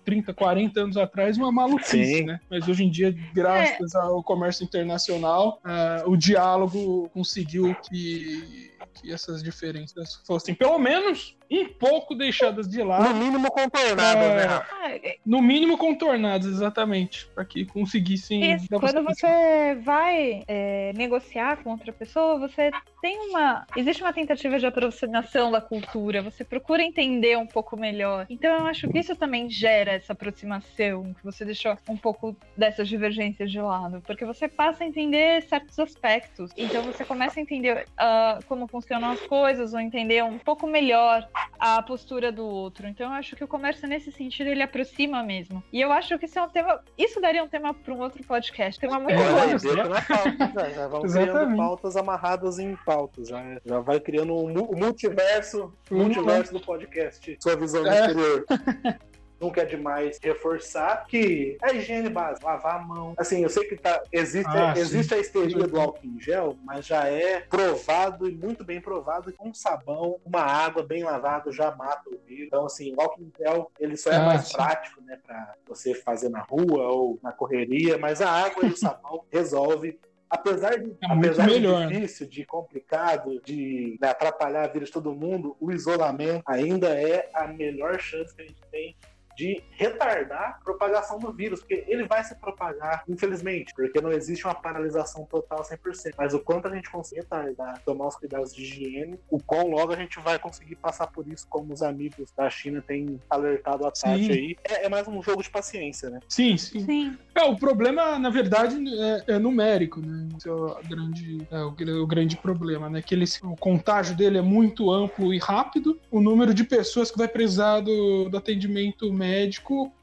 30, 0.04 0.34
40 0.34 0.80
anos 0.80 0.96
atrás 0.96 1.38
uma 1.38 1.52
maluquice, 1.52 2.18
Sim. 2.18 2.24
né? 2.24 2.40
Mas 2.50 2.66
hoje 2.66 2.84
em 2.84 2.90
dia, 2.90 3.14
graças 3.32 3.94
ao 3.94 4.22
comércio 4.22 4.64
internacional, 4.64 5.60
ah, 5.64 6.02
o 6.06 6.16
diálogo 6.16 7.08
conseguiu 7.14 7.74
que, 7.88 8.69
que 9.00 9.12
essas 9.12 9.42
diferenças 9.42 10.16
fossem 10.26 10.54
pelo 10.54 10.78
menos 10.78 11.36
um 11.50 11.64
pouco 11.66 12.14
deixadas 12.14 12.68
de 12.68 12.78
No 12.78 12.84
lado, 12.84 13.14
mínimo 13.14 13.50
contornado, 13.50 14.18
É. 14.20 14.36
né, 14.36 14.42
Rafa? 14.44 14.66
Ah, 14.82 14.90
é- 14.94 15.16
no 15.26 15.42
mínimo 15.42 15.76
contornadas, 15.76 16.46
exatamente, 16.46 17.26
para 17.34 17.44
que 17.44 17.64
conseguissem 17.66 18.52
Isso, 18.54 18.66
dar 18.70 18.78
quando 18.78 19.02
você- 19.02 19.74
vai 19.82 20.44
é, 20.46 20.92
negociar 20.94 21.56
com 21.62 21.70
outra 21.70 21.92
pessoa, 21.92 22.38
você 22.38 22.70
tem 23.02 23.18
uma. 23.30 23.66
Existe 23.76 24.02
uma 24.02 24.12
tentativa 24.12 24.58
de 24.58 24.66
aproximação 24.66 25.50
da 25.50 25.60
cultura, 25.60 26.22
você 26.22 26.44
procura 26.44 26.82
entender 26.82 27.36
um 27.36 27.46
pouco 27.46 27.76
melhor. 27.76 28.26
Então 28.30 28.52
eu 28.60 28.66
acho 28.66 28.88
que 28.88 28.98
isso 28.98 29.16
também 29.16 29.50
gera 29.50 29.92
essa 29.92 30.12
aproximação, 30.12 31.14
que 31.14 31.24
você 31.24 31.44
deixou 31.44 31.76
um 31.88 31.96
pouco 31.96 32.36
dessas 32.56 32.88
divergências 32.88 33.50
de 33.50 33.60
lado, 33.60 34.00
porque 34.06 34.24
você 34.24 34.46
passa 34.48 34.84
a 34.84 34.86
entender 34.86 35.42
certos 35.42 35.78
aspectos. 35.78 36.50
Então 36.56 36.82
você 36.82 37.04
começa 37.04 37.40
a 37.40 37.42
entender 37.42 37.86
ah, 37.98 38.38
como 38.46 38.68
funcionam 38.90 39.10
as 39.12 39.20
coisas, 39.20 39.72
ou 39.72 39.80
entender 39.80 40.22
um 40.24 40.38
pouco 40.38 40.66
melhor 40.66 41.26
a 41.58 41.80
postura 41.82 42.32
do 42.32 42.44
outro. 42.44 42.88
Então 42.88 43.06
eu 43.06 43.12
acho 43.12 43.36
que 43.36 43.44
o 43.44 43.48
comércio, 43.48 43.88
nesse 43.88 44.10
sentido, 44.10 44.48
ele 44.48 44.62
aproxima 44.62 45.22
mesmo. 45.22 45.62
E 45.72 45.80
eu 45.80 45.92
acho 45.92 46.18
que 46.18 46.24
isso 46.26 46.38
é 46.38 46.42
um 46.42 46.48
tema. 46.48 46.80
Isso 46.98 47.20
daria 47.20 47.42
um 47.44 47.48
tema 47.48 47.72
para 47.72 47.94
um 47.94 48.00
outro 48.00 48.22
podcast. 48.24 48.80
Tema 48.80 48.98
muito 48.98 49.14
É, 49.20 49.26
bom. 49.58 49.88
na 49.88 50.02
pauta, 50.02 50.52
já, 50.54 50.70
já 50.70 50.88
vão 50.88 51.02
criando 51.06 51.56
pautas 51.56 51.96
amarradas 51.96 52.58
em 52.58 52.74
pautas, 52.84 53.28
já, 53.28 53.42
já 53.64 53.78
vai 53.80 54.00
criando 54.00 54.34
um 54.34 54.48
mu- 54.52 54.72
multiverso, 54.76 55.72
multiverso 55.90 56.52
do 56.52 56.60
podcast, 56.60 57.36
sua 57.40 57.56
visão 57.56 57.82
do 57.82 57.88
É. 57.88 58.00
exterior. 58.00 58.44
Nunca 59.40 59.62
é 59.62 59.64
demais 59.64 60.18
reforçar 60.22 61.06
que 61.06 61.56
a 61.62 61.72
higiene 61.72 62.10
básica, 62.10 62.46
lavar 62.46 62.76
a 62.76 62.78
mão. 62.78 63.14
Assim, 63.16 63.42
eu 63.42 63.48
sei 63.48 63.64
que 63.64 63.76
tá, 63.76 64.02
existe, 64.12 64.50
Ah, 64.54 64.74
sim. 64.74 64.82
existe 64.82 65.14
a 65.14 65.18
histeria 65.18 65.66
do 65.66 65.80
álcool 65.80 66.06
em 66.06 66.20
gel, 66.20 66.58
mas 66.62 66.86
já 66.86 67.06
é 67.06 67.40
provado 67.40 68.28
e 68.28 68.32
muito 68.32 68.62
bem 68.64 68.82
provado 68.82 69.32
que 69.32 69.42
um 69.42 69.54
sabão, 69.54 70.20
uma 70.24 70.42
água 70.42 70.82
bem 70.82 71.02
lavada 71.02 71.50
já 71.50 71.74
mata 71.74 72.02
o 72.10 72.18
vírus. 72.26 72.46
Então, 72.48 72.66
assim, 72.66 72.94
o 72.94 73.00
álcool 73.00 73.22
em 73.22 73.32
gel, 73.38 73.70
ele 73.80 73.96
só 73.96 74.10
é 74.10 74.16
Ah, 74.16 74.24
mais 74.26 74.48
sim. 74.48 74.52
prático, 74.52 75.00
né, 75.02 75.18
pra 75.26 75.54
você 75.66 75.94
fazer 75.94 76.28
na 76.28 76.40
rua 76.42 76.88
ou 76.88 77.18
na 77.22 77.32
correria, 77.32 77.96
mas 77.96 78.20
a 78.20 78.30
água 78.30 78.66
e 78.66 78.72
o 78.72 78.76
sabão 78.76 79.24
resolve 79.32 79.98
apesar 80.28 80.78
de, 80.78 80.90
É 81.02 81.12
apesar 81.12 81.46
melhor, 81.46 81.88
de 81.88 81.94
difícil, 81.94 82.28
de 82.28 82.44
complicado, 82.46 83.40
de 83.42 83.98
né, 84.00 84.10
atrapalhar 84.10 84.62
a 84.64 84.68
vida 84.68 84.84
de 84.84 84.92
todo 84.92 85.12
mundo, 85.12 85.56
o 85.60 85.72
isolamento 85.72 86.42
ainda 86.46 86.88
é 86.88 87.28
a 87.34 87.48
melhor 87.48 87.98
chance 87.98 88.32
que 88.36 88.42
a 88.42 88.44
gente 88.46 88.62
tem 88.70 88.94
de 89.40 89.62
retardar 89.70 90.58
a 90.60 90.64
propagação 90.64 91.18
do 91.18 91.32
vírus, 91.32 91.60
porque 91.60 91.82
ele 91.88 92.06
vai 92.06 92.22
se 92.22 92.34
propagar, 92.34 93.04
infelizmente, 93.08 93.72
porque 93.74 93.98
não 93.98 94.12
existe 94.12 94.44
uma 94.44 94.54
paralisação 94.54 95.24
total 95.24 95.62
100%. 95.62 96.12
Mas 96.18 96.34
o 96.34 96.40
quanto 96.40 96.68
a 96.68 96.74
gente 96.74 96.90
conseguir 96.90 97.22
retardar, 97.22 97.80
tomar 97.82 98.08
os 98.08 98.16
cuidados 98.16 98.54
de 98.54 98.62
higiene, 98.62 99.18
o 99.30 99.42
quão 99.42 99.68
logo 99.68 99.94
a 99.94 99.96
gente 99.96 100.20
vai 100.20 100.38
conseguir 100.38 100.76
passar 100.76 101.06
por 101.06 101.26
isso, 101.26 101.46
como 101.48 101.72
os 101.72 101.82
amigos 101.82 102.30
da 102.36 102.50
China 102.50 102.84
têm 102.86 103.18
alertado 103.30 103.86
a 103.86 103.90
Tati 103.90 104.26
Sim. 104.26 104.30
aí. 104.30 104.56
É, 104.62 104.84
é 104.84 104.88
mais 104.90 105.08
um 105.08 105.22
jogo 105.22 105.42
de 105.42 105.48
paciência, 105.48 106.10
né? 106.10 106.20
Sim, 106.28 106.58
sim. 106.58 106.84
Sim. 106.84 107.18
É, 107.34 107.42
o 107.44 107.56
problema, 107.56 108.18
na 108.18 108.28
verdade, 108.28 108.76
é, 109.00 109.36
é 109.36 109.38
numérico, 109.38 110.00
né? 110.00 110.28
Esse 110.36 110.50
é 110.50 110.52
o 110.52 110.76
grande, 110.86 111.48
é 111.50 111.58
o, 111.60 112.02
o 112.02 112.06
grande 112.06 112.36
problema, 112.36 112.90
né? 112.90 113.00
Que 113.00 113.14
ele, 113.14 113.24
o 113.42 113.56
contágio 113.56 114.14
dele 114.14 114.36
é 114.36 114.42
muito 114.42 114.90
amplo 114.90 115.32
e 115.32 115.38
rápido, 115.38 115.98
o 116.10 116.20
número 116.20 116.52
de 116.52 116.64
pessoas 116.64 117.10
que 117.10 117.16
vai 117.16 117.28
precisar 117.28 117.80
do, 117.80 118.28
do 118.28 118.36
atendimento 118.36 119.10
médico 119.10 119.29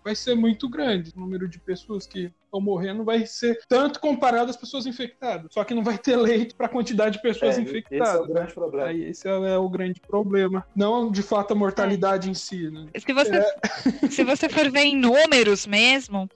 vai 0.03 0.15
ser 0.15 0.35
muito 0.35 0.69
grande. 0.69 1.11
O 1.15 1.19
número 1.19 1.47
de 1.47 1.59
pessoas 1.59 2.07
que 2.07 2.31
estão 2.45 2.61
morrendo 2.61 3.03
vai 3.03 3.25
ser 3.25 3.59
tanto 3.67 3.99
comparado 3.99 4.49
às 4.49 4.55
pessoas 4.55 4.85
infectadas. 4.85 5.53
Só 5.53 5.63
que 5.63 5.73
não 5.73 5.83
vai 5.83 5.97
ter 5.97 6.15
leito 6.15 6.55
para 6.55 6.65
a 6.65 6.69
quantidade 6.69 7.17
de 7.17 7.21
pessoas 7.21 7.57
É, 7.57 7.61
infectadas. 7.61 8.07
Esse 8.07 8.17
é 8.17 8.21
o 8.21 8.27
grande 8.33 8.53
problema. 8.53 8.87
Aí 8.87 9.03
esse 9.03 9.27
é, 9.27 9.31
é 9.31 9.57
o 9.57 9.69
grande 9.69 9.99
problema. 10.01 10.65
Não, 10.75 11.11
de 11.11 11.21
fato, 11.21 11.51
a 11.51 11.55
mortalidade 11.55 12.29
em 12.29 12.33
si, 12.33 12.69
né? 12.71 12.87
Se 12.97 13.13
você, 13.13 13.31
se 14.09 14.23
você 14.23 14.49
for 14.49 14.71
ver 14.71 14.85
em 14.85 14.95
números 14.95 15.67
mesmo, 15.67 16.29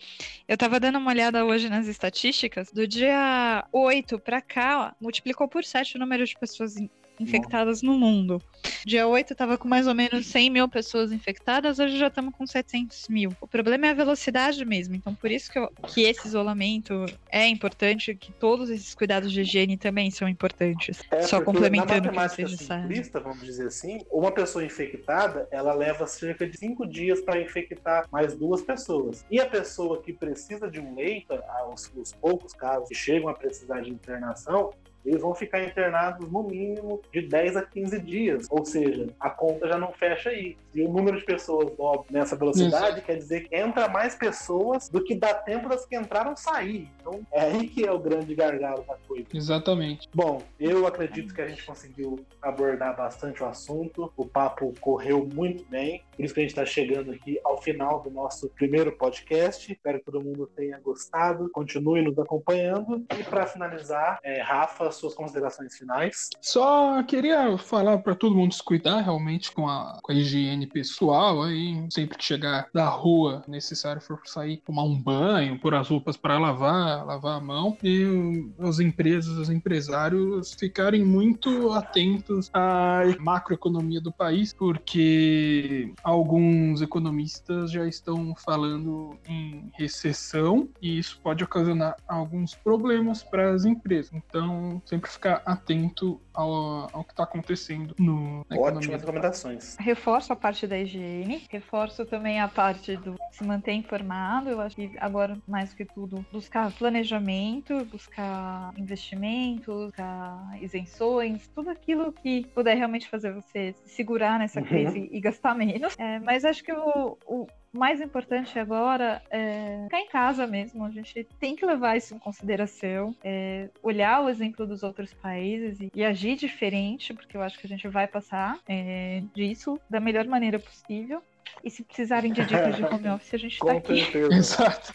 eu 0.48 0.58
tava 0.58 0.80
dando 0.80 0.98
uma 0.98 1.12
olhada 1.12 1.46
hoje 1.46 1.70
nas 1.70 1.88
estatísticas, 1.88 2.72
do 2.72 2.86
dia 2.86 3.66
8 3.72 4.20
pra 4.20 4.42
cá, 4.42 4.96
multiplicou 5.00 5.48
por 5.48 5.64
7 5.64 5.96
o 5.96 6.00
número 6.00 6.26
de 6.26 6.38
pessoas 6.38 6.76
infectadas 7.22 7.82
no 7.82 7.98
mundo. 7.98 8.42
Dia 8.86 9.08
8 9.08 9.36
tava 9.36 9.58
com 9.58 9.68
mais 9.68 9.88
ou 9.88 9.94
menos 9.96 10.26
100 10.28 10.50
mil 10.50 10.68
pessoas 10.70 11.12
infectadas, 11.12 11.80
hoje 11.80 11.98
já 11.98 12.08
estamos 12.08 12.34
com 12.36 12.46
700 12.46 13.08
mil. 13.10 13.32
O 13.40 13.48
problema 13.48 13.88
é 13.88 13.90
a 13.92 13.94
velocidade 13.94 14.64
mesmo, 14.66 14.96
então 14.96 15.14
por 15.16 15.30
isso 15.32 15.52
que, 15.52 15.60
eu- 15.60 15.72
que 15.88 16.02
esse 16.02 16.28
isolamento 16.28 17.06
é 17.30 17.48
importante, 17.48 18.16
que 18.16 18.32
todos 18.34 18.70
esses 18.70 18.94
cuidados 18.96 19.32
de 19.32 19.42
higiene 19.42 19.78
também 19.78 20.10
são 20.12 20.28
importantes. 20.28 21.02
É, 21.12 21.22
Só 21.24 21.42
complementando 21.42 22.10
o 22.10 22.12
que 22.12 22.44
disseram. 22.46 22.82
simplista, 22.82 23.20
vamos 23.20 23.42
dizer 23.46 23.68
assim, 23.68 24.00
uma 24.12 24.32
pessoa 24.32 24.64
infectada, 24.66 25.48
ela 25.52 25.74
leva 25.74 26.08
cerca 26.08 26.48
de 26.48 26.58
cinco 26.58 26.88
dias 26.88 27.22
para 27.22 27.40
infectar 27.42 28.08
mais 28.12 28.36
duas 28.36 28.62
pessoas. 28.62 29.26
E 29.30 29.40
a 29.40 29.46
pessoa 29.48 30.02
que 30.02 30.14
precisa 30.14 30.70
de 30.70 30.80
um 30.80 30.96
leito, 30.96 31.34
ah, 31.34 31.70
os, 31.74 31.92
os 31.96 32.14
poucos 32.14 32.54
casos 32.54 32.90
que 32.90 32.96
chegam 32.96 33.30
a 33.30 33.34
precisar 33.34 33.82
de 33.82 33.90
internação, 33.90 34.72
eles 35.06 35.22
vão 35.22 35.34
ficar 35.34 35.64
internados 35.64 36.30
no 36.32 36.44
mínimo 36.44 37.02
de 37.12 37.22
10 37.22 37.58
a 37.58 37.62
15 37.64 38.00
dias. 38.00 38.48
Ou 38.50 38.66
seja, 38.66 39.08
a 39.20 39.30
conta 39.30 39.68
já 39.68 39.78
não 39.78 39.92
fecha 39.92 40.30
aí. 40.30 40.58
E 40.74 40.82
o 40.82 40.92
número 40.92 41.18
de 41.18 41.26
pessoas 41.26 41.72
óbvio, 41.78 42.06
nessa 42.12 42.36
velocidade 42.36 43.02
quer 43.02 43.18
dizer 43.18 43.48
que 43.48 43.56
entra 43.56 43.88
mais 43.88 44.16
pessoas 44.16 44.90
do 44.90 45.04
que 45.04 45.16
dá 45.16 45.34
tempo 45.34 45.68
das 45.68 45.86
que 45.86 45.96
entraram 45.96 46.36
sair. 46.36 46.90
Então 47.00 47.22
é 47.32 47.42
aí 47.42 47.68
que 47.68 47.86
é 47.86 47.92
o 47.92 48.00
grande 48.00 48.34
gargalo 48.36 48.84
da 48.88 48.96
coisa. 49.08 49.26
Exatamente. 49.34 50.10
Bom, 50.14 50.42
eu 50.60 50.88
acredito 50.88 51.34
que 51.34 51.42
a 51.42 51.48
gente 51.48 51.66
conseguiu 51.66 52.20
abordar 52.42 52.96
bastante 52.96 53.44
o 53.44 53.46
assunto. 53.46 54.12
O 54.16 54.26
papo 54.26 54.74
correu 54.80 55.28
muito 55.34 55.66
bem. 55.70 56.04
Por 56.22 56.26
isso 56.26 56.36
que 56.36 56.40
a 56.40 56.44
gente 56.44 56.52
está 56.52 56.66
chegando 56.68 57.12
aqui 57.12 57.40
ao 57.44 57.60
final 57.60 58.00
do 58.04 58.12
nosso 58.12 58.48
primeiro 58.50 58.92
podcast. 58.92 59.72
Espero 59.72 59.98
que 59.98 60.06
todo 60.06 60.22
mundo 60.22 60.48
tenha 60.56 60.80
gostado. 60.80 61.50
Continue 61.50 62.04
nos 62.04 62.20
acompanhando. 62.20 63.04
E 63.18 63.24
para 63.24 63.48
finalizar, 63.48 64.20
é, 64.24 64.40
Rafa, 64.40 64.92
suas 64.92 65.16
considerações 65.16 65.76
finais. 65.76 66.30
Só 66.40 67.02
queria 67.02 67.58
falar 67.58 67.98
para 68.04 68.14
todo 68.14 68.36
mundo 68.36 68.54
se 68.54 68.64
cuidar 68.64 69.02
realmente 69.02 69.52
com 69.52 69.68
a, 69.68 69.98
com 70.00 70.12
a 70.12 70.16
higiene 70.16 70.68
pessoal. 70.68 71.42
Aí, 71.42 71.88
sempre 71.90 72.16
que 72.16 72.24
chegar 72.24 72.70
da 72.72 72.88
rua, 72.88 73.44
necessário 73.48 74.00
for 74.00 74.22
sair, 74.26 74.58
tomar 74.58 74.84
um 74.84 75.02
banho, 75.02 75.60
pôr 75.60 75.74
as 75.74 75.90
roupas 75.90 76.18
para 76.18 76.38
lavar, 76.38 77.04
lavar 77.04 77.38
a 77.38 77.44
mão. 77.44 77.76
E 77.84 78.48
as 78.60 78.80
empresas, 78.80 79.36
os 79.40 79.50
empresários 79.50 80.54
ficarem 80.54 81.04
muito 81.04 81.72
atentos 81.72 82.52
à 82.54 83.02
macroeconomia 83.20 84.00
do 84.00 84.12
país, 84.12 84.54
porque 84.54 85.92
alguns 86.12 86.82
economistas 86.82 87.72
já 87.72 87.86
estão 87.88 88.36
falando 88.36 89.18
em 89.28 89.72
recessão 89.78 90.68
e 90.82 90.98
isso 91.00 91.20
pode 91.24 91.44
ocasionar 91.44 91.96
alguns 92.08 92.54
problemas 92.54 93.24
para 93.24 93.52
as 93.54 93.66
empresas. 93.66 94.12
Então, 94.14 94.82
sempre 94.86 95.10
ficar 95.10 95.42
atento 95.46 96.22
ao, 96.34 96.90
ao 96.94 97.04
que 97.04 97.12
está 97.14 97.24
acontecendo 97.24 97.96
no. 97.98 98.46
Ótimas 98.52 98.86
recomendações. 98.88 99.76
Reforço 99.80 100.34
a 100.34 100.36
parte 100.36 100.68
da 100.68 100.78
higiene, 100.78 101.44
reforço 101.50 102.06
também 102.06 102.40
a 102.40 102.48
parte 102.48 102.96
do 102.98 103.16
se 103.32 103.44
manter 103.44 103.74
informado. 103.74 104.50
Eu 104.50 104.62
acho 104.62 104.76
que 104.76 104.92
agora, 105.00 105.38
mais 105.48 105.74
que 105.74 105.86
tudo, 105.86 106.26
buscar 106.32 106.72
planejamento, 106.72 107.86
buscar 107.86 108.72
investimentos, 108.78 109.86
buscar 109.86 110.58
isenções, 110.62 111.48
tudo 111.56 111.70
aquilo 111.70 112.12
que 112.12 112.46
puder 112.54 112.76
realmente 112.76 113.08
fazer 113.10 113.34
você 113.34 113.74
se 113.86 113.90
segurar 113.96 114.40
nessa 114.40 114.60
Uhum. 114.60 114.66
crise 114.66 115.10
e 115.12 115.20
gastar 115.20 115.56
menos. 115.56 115.91
É, 115.98 116.20
mas 116.20 116.46
acho 116.46 116.64
que 116.64 116.72
o, 116.72 117.18
o 117.26 117.48
mais 117.72 118.02
importante 118.02 118.60
agora 118.60 119.22
é 119.30 119.84
ficar 119.86 120.00
em 120.00 120.08
casa 120.08 120.46
mesmo. 120.46 120.84
A 120.84 120.92
gente 120.92 121.26
tem 121.40 121.56
que 121.56 121.66
levar 121.66 121.98
isso 121.98 122.14
em 122.14 122.20
consideração, 122.20 123.16
é, 123.24 123.70
olhar 123.82 124.22
o 124.22 124.30
exemplo 124.30 124.68
dos 124.68 124.84
outros 124.84 125.14
países 125.14 125.80
e, 125.80 125.92
e, 125.94 126.04
agir 126.04 126.36
diferente, 126.36 127.14
porque 127.14 127.38
eu 127.38 127.42
acho 127.42 127.58
que 127.58 127.66
a 127.66 127.70
gente 127.70 127.88
vai 127.88 128.08
passar 128.08 128.60
é, 128.68 129.24
disso 129.34 129.80
da 129.90 130.00
melhor 130.00 130.26
maneira 130.26 130.60
possível. 130.60 131.22
E 131.64 131.70
se 131.70 131.84
precisarem 131.84 132.32
de 132.32 132.44
dicas 132.46 132.76
de 132.76 132.84
home 132.84 133.10
office, 133.10 133.34
a 133.34 133.38
gente 133.38 133.54
está 133.54 133.74
aqui. 133.74 134.02
Exato. 134.32 134.94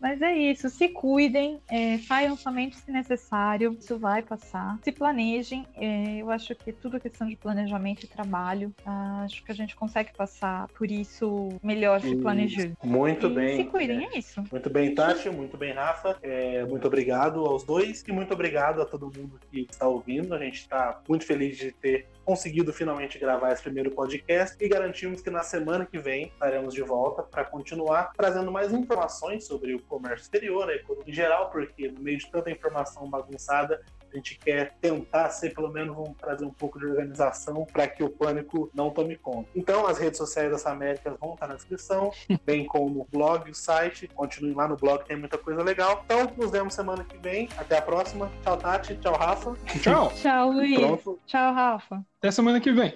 Mas 0.00 0.20
é 0.22 0.36
isso. 0.36 0.68
Se 0.68 0.88
cuidem, 0.88 1.60
é, 1.70 1.98
saiam 1.98 2.36
somente 2.36 2.76
se 2.76 2.90
necessário. 2.90 3.76
Isso 3.78 3.98
vai 3.98 4.22
passar. 4.22 4.78
Se 4.82 4.92
planejem. 4.92 5.66
É, 5.76 6.16
eu 6.18 6.30
acho 6.30 6.54
que 6.54 6.72
tudo 6.72 6.96
é 6.96 7.00
questão 7.00 7.28
de 7.28 7.36
planejamento 7.36 8.04
e 8.04 8.06
trabalho. 8.06 8.74
Ah, 8.84 9.22
acho 9.24 9.44
que 9.44 9.52
a 9.52 9.54
gente 9.54 9.76
consegue 9.76 10.12
passar 10.16 10.68
por 10.68 10.90
isso 10.90 11.48
melhor 11.62 12.00
se 12.00 12.14
planejando. 12.16 12.76
Muito 12.82 13.26
e 13.26 13.34
bem. 13.34 13.56
Se 13.56 13.64
cuidem, 13.64 14.04
é, 14.04 14.14
é 14.14 14.18
isso. 14.18 14.42
Muito 14.50 14.70
bem, 14.70 14.94
Tati. 14.94 15.30
Muito 15.30 15.56
bem, 15.56 15.72
Rafa. 15.72 16.18
É, 16.22 16.64
muito 16.64 16.86
obrigado 16.86 17.44
aos 17.44 17.64
dois 17.64 18.04
e 18.06 18.12
muito 18.12 18.32
obrigado 18.32 18.82
a 18.82 18.86
todo 18.86 19.06
mundo 19.06 19.38
que 19.50 19.66
está 19.70 19.86
ouvindo. 19.86 20.34
A 20.34 20.38
gente 20.38 20.60
está 20.60 21.00
muito 21.08 21.24
feliz 21.24 21.56
de 21.56 21.72
ter 21.72 22.06
conseguido 22.24 22.72
finalmente 22.72 23.18
gravar 23.18 23.52
esse 23.52 23.62
primeiro 23.62 23.90
podcast 23.90 24.56
e 24.60 24.68
garantimos 24.68 25.22
que 25.22 25.30
na 25.30 25.42
semana 25.42 25.86
que 25.86 25.97
vem 25.98 26.26
estaremos 26.26 26.72
de 26.72 26.82
volta 26.82 27.22
para 27.22 27.44
continuar 27.44 28.12
trazendo 28.16 28.50
mais 28.50 28.72
informações 28.72 29.46
sobre 29.46 29.74
o 29.74 29.82
comércio 29.82 30.22
exterior, 30.24 30.68
a 30.68 30.74
economia 30.74 31.10
em 31.10 31.14
geral, 31.14 31.50
porque 31.50 31.88
no 31.88 32.00
meio 32.00 32.18
de 32.18 32.30
tanta 32.30 32.50
informação 32.50 33.08
bagunçada, 33.08 33.82
a 34.12 34.16
gente 34.16 34.38
quer 34.38 34.74
tentar 34.80 35.28
ser, 35.30 35.54
pelo 35.54 35.70
menos, 35.70 35.94
vamos 35.94 36.16
trazer 36.16 36.44
um 36.44 36.50
pouco 36.50 36.78
de 36.78 36.86
organização 36.86 37.66
para 37.70 37.86
que 37.86 38.02
o 38.02 38.08
pânico 38.08 38.70
não 38.74 38.90
tome 38.90 39.16
conta. 39.16 39.48
Então, 39.54 39.86
as 39.86 39.98
redes 39.98 40.18
sociais 40.18 40.50
das 40.50 40.66
Américas 40.66 41.14
vão 41.20 41.34
estar 41.34 41.46
na 41.46 41.54
descrição, 41.54 42.10
bem 42.44 42.64
como 42.64 43.02
o 43.02 43.06
blog, 43.10 43.50
o 43.50 43.54
site. 43.54 44.08
Continue 44.08 44.54
lá 44.54 44.66
no 44.66 44.76
blog, 44.76 45.04
tem 45.04 45.16
muita 45.16 45.36
coisa 45.36 45.62
legal. 45.62 46.02
Então, 46.04 46.32
nos 46.36 46.50
vemos 46.50 46.74
semana 46.74 47.04
que 47.04 47.18
vem. 47.18 47.48
Até 47.58 47.78
a 47.78 47.82
próxima. 47.82 48.30
Tchau, 48.42 48.56
Tati. 48.56 48.96
Tchau, 48.96 49.14
Rafa. 49.14 49.54
Tchau. 49.82 50.12
Tchau, 50.14 50.52
Luiz. 50.52 50.78
Pronto. 50.78 51.18
Tchau, 51.26 51.52
Rafa. 51.52 52.04
Até 52.18 52.30
semana 52.30 52.60
que 52.60 52.72
vem. 52.72 52.94